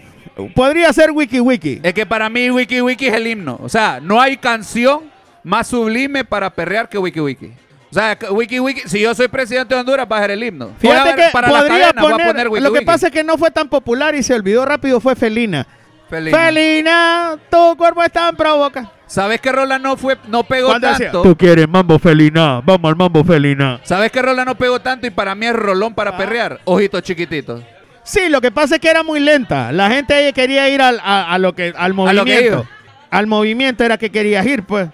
[0.54, 1.80] Podría ser Wiki Wiki.
[1.82, 3.60] Es que para mí Wiki Wiki es el himno.
[3.64, 5.04] O sea, no hay canción
[5.44, 7.52] más sublime para perrear que Wiki Wiki.
[7.90, 10.44] O sea, que Wiki Wiki, si yo soy presidente de Honduras, va a ser el
[10.44, 10.72] himno.
[10.78, 12.86] Fíjate ver que para la podría cadena, poner, poner Wiki Lo que Wiki.
[12.86, 15.66] pasa es que no fue tan popular y se olvidó rápido fue Felina.
[16.10, 16.38] Felina.
[16.38, 18.92] Felina, tu cuerpo es tan provoca.
[19.08, 21.22] ¿Sabes qué rola no fue, no pegó ¿Cuándo decía, tanto?
[21.24, 23.80] Tú quieres mambo Felina, vamos al mambo Felina.
[23.84, 26.18] ¿Sabes qué rola no pegó tanto y para mí es rolón para Ah.
[26.18, 26.60] perrear?
[26.66, 27.62] Ojitos chiquititos.
[28.04, 29.72] Sí, lo que pasa es que era muy lenta.
[29.72, 32.68] La gente ahí quería ir al, a, a lo que, al lo que movimiento.
[33.10, 34.88] al movimiento era que querías ir, pues.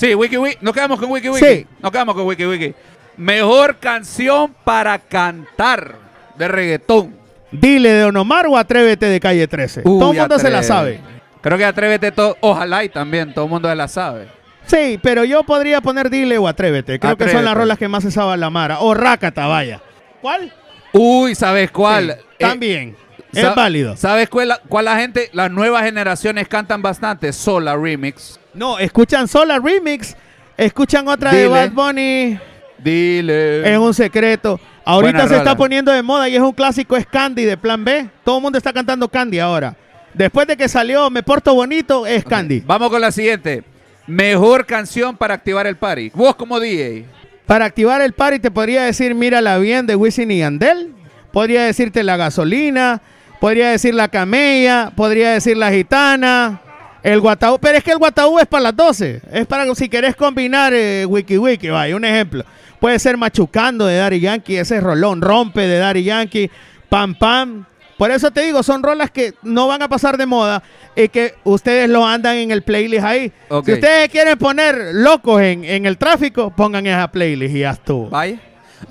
[0.00, 0.56] Sí, Wiki Wiki.
[0.62, 1.46] Nos quedamos con Wiki Wiki.
[1.46, 1.66] Sí.
[1.82, 2.74] Nos quedamos con Wiki Wiki.
[3.18, 5.96] Mejor canción para cantar
[6.38, 7.14] de reggaetón.
[7.52, 9.82] Dile de Don Omar o Atrévete de Calle 13.
[9.84, 11.00] Uy, Todo el mundo se la sabe.
[11.42, 12.34] Creo que atrévete todo.
[12.40, 14.28] Ojalá y también todo el mundo se la sabe.
[14.64, 16.98] Sí, pero yo podría poner Dile o Atrévete.
[16.98, 18.80] Creo que son las rolas que más se sabe la Mara.
[18.80, 19.82] O Rácata, vaya.
[20.22, 20.50] ¿Cuál?
[20.94, 22.16] Uy, ¿sabes cuál?
[22.16, 22.96] Sí, Eh, también.
[23.34, 23.98] es válido.
[23.98, 27.34] ¿Sabes cuál, cuál la gente, las nuevas generaciones cantan bastante?
[27.34, 28.39] Sola Remix.
[28.54, 30.16] No, escuchan Sola Remix.
[30.56, 31.48] Escuchan otra de.
[31.48, 32.38] Bad Bunny.
[32.78, 33.72] Dile.
[33.72, 34.60] Es un secreto.
[34.84, 37.84] Ahorita Buena se está poniendo de moda y es un clásico, es Candy de Plan
[37.84, 38.08] B.
[38.24, 39.76] Todo el mundo está cantando Candy ahora.
[40.14, 42.62] Después de que salió Me Porto Bonito, es Candy.
[42.66, 43.62] Vamos con la siguiente.
[44.06, 46.10] Mejor canción para activar el party.
[46.14, 47.04] Vos como DJ.
[47.46, 50.92] Para activar el party te podría decir Mírala bien de Wisin y Yandel.
[51.32, 53.02] Podría decirte La Gasolina.
[53.38, 54.92] Podría decir La Camella.
[54.96, 56.60] Podría decir La Gitana.
[57.02, 57.58] El Guataú.
[57.58, 59.22] Pero es que el Guataú es para las 12.
[59.32, 61.68] Es para si querés combinar eh, Wiki Wiki.
[61.68, 62.44] Vaya, un ejemplo.
[62.78, 64.56] Puede ser Machucando de Daddy Yankee.
[64.56, 65.20] Ese es Rolón.
[65.20, 66.50] Rompe de Daddy Yankee.
[66.88, 67.64] Pam Pam.
[67.98, 70.62] Por eso te digo, son rolas que no van a pasar de moda
[70.96, 73.30] y que ustedes lo andan en el playlist ahí.
[73.66, 78.08] Si ustedes quieren poner locos en, en el tráfico, pongan esa playlist y ya estuvo.
[78.08, 78.40] Vaya.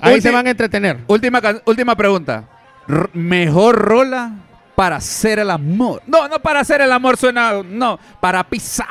[0.00, 0.98] Ahí Ulti- se van a entretener.
[1.08, 2.44] Última, última pregunta.
[2.88, 4.30] R- mejor rola
[4.80, 6.00] para hacer el amor.
[6.06, 7.52] No, no para hacer el amor suena.
[7.62, 8.86] No, para pisar.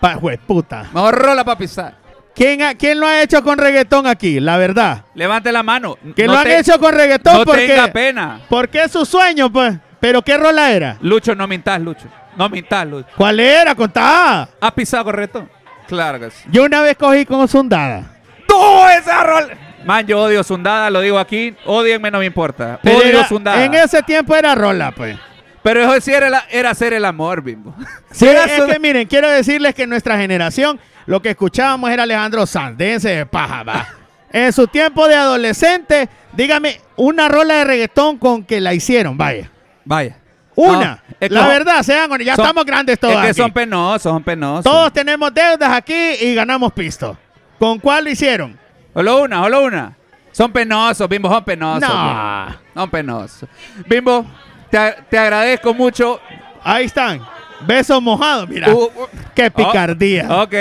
[0.00, 0.84] Pa, jue- puta.
[0.94, 1.94] Mejor rola para pisar.
[2.34, 4.40] ¿Quién, ha- ¿Quién lo ha hecho con reggaetón aquí?
[4.40, 5.04] La verdad.
[5.14, 5.98] Levante la mano.
[6.16, 8.40] Que No lo han te- hecho con reggaetón No porque, tenga pena.
[8.48, 9.74] porque es su sueño, pues.
[10.00, 10.96] Pero ¿qué rola era?
[11.02, 12.06] Lucho, no mintas, Lucho.
[12.34, 13.08] No mintas, Lucho.
[13.14, 13.74] ¿Cuál era?
[13.74, 14.48] Contá.
[14.58, 15.46] ¿Has pisado correcto?
[15.86, 16.44] Claro que sí.
[16.50, 18.04] Yo una vez cogí con Sundada.
[18.48, 19.48] ¡No, esa rola!
[19.86, 21.54] Man, yo odio Sundada, lo digo aquí.
[21.64, 22.78] Odienme, no me importa.
[22.82, 23.64] Pero odio era- Sundada.
[23.64, 25.16] en ese tiempo era rola, pues.
[25.62, 27.74] Pero eso sí era, la- era hacer el amor, bimbo.
[28.10, 32.02] Sí, Era es que miren, quiero decirles que en nuestra generación lo que escuchábamos era
[32.04, 33.86] Alejandro Sanz, de paja, va.
[34.32, 39.50] En su tiempo de adolescente, dígame una rola de reggaetón con que la hicieron, vaya.
[39.84, 40.16] Vaya.
[40.54, 41.02] Una.
[41.08, 43.40] No, es la verdad, sean ya son- estamos grandes todos Es que aquí.
[43.40, 44.64] son penosos, son penosos.
[44.64, 47.16] Todos tenemos deudas aquí y ganamos pisto.
[47.58, 48.58] ¿Con cuál lo hicieron?
[48.96, 49.92] Solo una, solo una.
[50.32, 51.86] Son penosos, Bimbo, son penosos.
[51.86, 51.88] No.
[52.06, 52.58] Bimbo.
[52.74, 53.48] Son penosos.
[53.86, 54.26] Bimbo,
[54.70, 56.18] te, te agradezco mucho.
[56.64, 57.20] Ahí están.
[57.60, 58.72] Besos mojados, mira.
[58.72, 59.08] Uh, uh.
[59.34, 60.26] Qué picardía.
[60.30, 60.54] Oh, ok.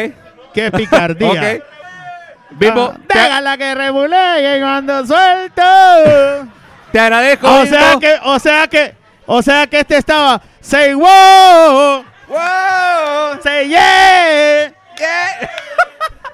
[0.53, 1.29] Qué picardía.
[1.61, 1.63] Ok.
[2.57, 5.63] Bimbo, Ah, te, déjala que rebulee cuando suelto.
[6.91, 7.47] te agradezco.
[7.47, 7.77] O Bimbo.
[7.77, 8.95] sea que, o sea que,
[9.27, 13.41] o sea que este estaba say wow, ¡Wow!
[13.41, 14.73] say yeah.
[14.97, 15.47] ¿Qué?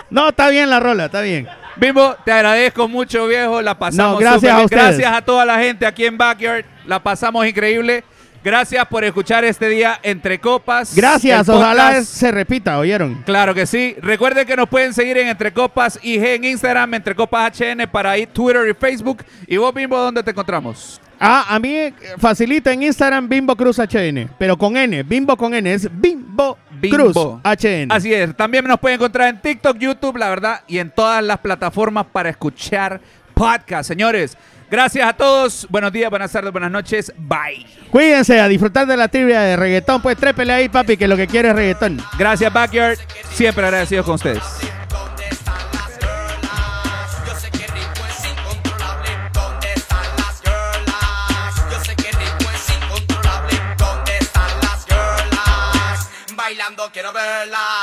[0.10, 1.48] No, está bien la rola, está bien.
[1.82, 3.60] Bimbo, te agradezco mucho, viejo.
[3.60, 4.84] La pasamos No, gracias súper a ustedes.
[4.84, 6.64] Gracias a toda la gente aquí en Backyard.
[6.86, 8.04] La pasamos increíble.
[8.44, 10.96] Gracias por escuchar este día entre copas.
[10.96, 13.22] Gracias, ojalá se repita, ¿oyeron?
[13.24, 13.96] Claro que sí.
[14.02, 18.18] Recuerden que nos pueden seguir en Entre Copas IG en Instagram, Entre Copas HN para
[18.18, 19.24] ir Twitter y Facebook.
[19.46, 21.00] Y vos, Bimbo, ¿dónde te encontramos?
[21.20, 25.54] Ah, a mí eh, facilita en Instagram Bimbo Cruz HN, pero con N, Bimbo con
[25.54, 26.98] N, es Bimbo, Bimbo.
[26.98, 27.92] Cruz HN.
[27.92, 28.36] Así es.
[28.36, 32.32] También nos pueden encontrar en TikTok, YouTube, la verdad, y en todas las plataformas para
[32.32, 33.00] escuchar
[33.36, 33.88] podcast.
[33.88, 34.36] Señores,
[34.72, 35.68] gracias a todos.
[35.70, 37.14] Buenos días, buenas tardes, buenas noches.
[37.18, 37.66] Bye.
[37.92, 41.28] Cuídense a disfrutar de la trivia de reggaetón, pues trépele ahí, papi, que lo que
[41.28, 42.02] quiere es reggaetón.
[42.18, 42.98] Gracias, Backyard.
[43.34, 44.42] Siempre agradecidos con ustedes.
[44.90, 47.28] ¿Dónde están las girlas?
[47.28, 49.10] Yo sé que rico es incontrolable.
[49.34, 51.56] ¿Dónde están las girlas?
[51.72, 53.60] Yo sé que rico es incontrolable.
[53.78, 56.10] ¿Dónde están las girlas?
[56.36, 57.82] Bailando quiero verlas.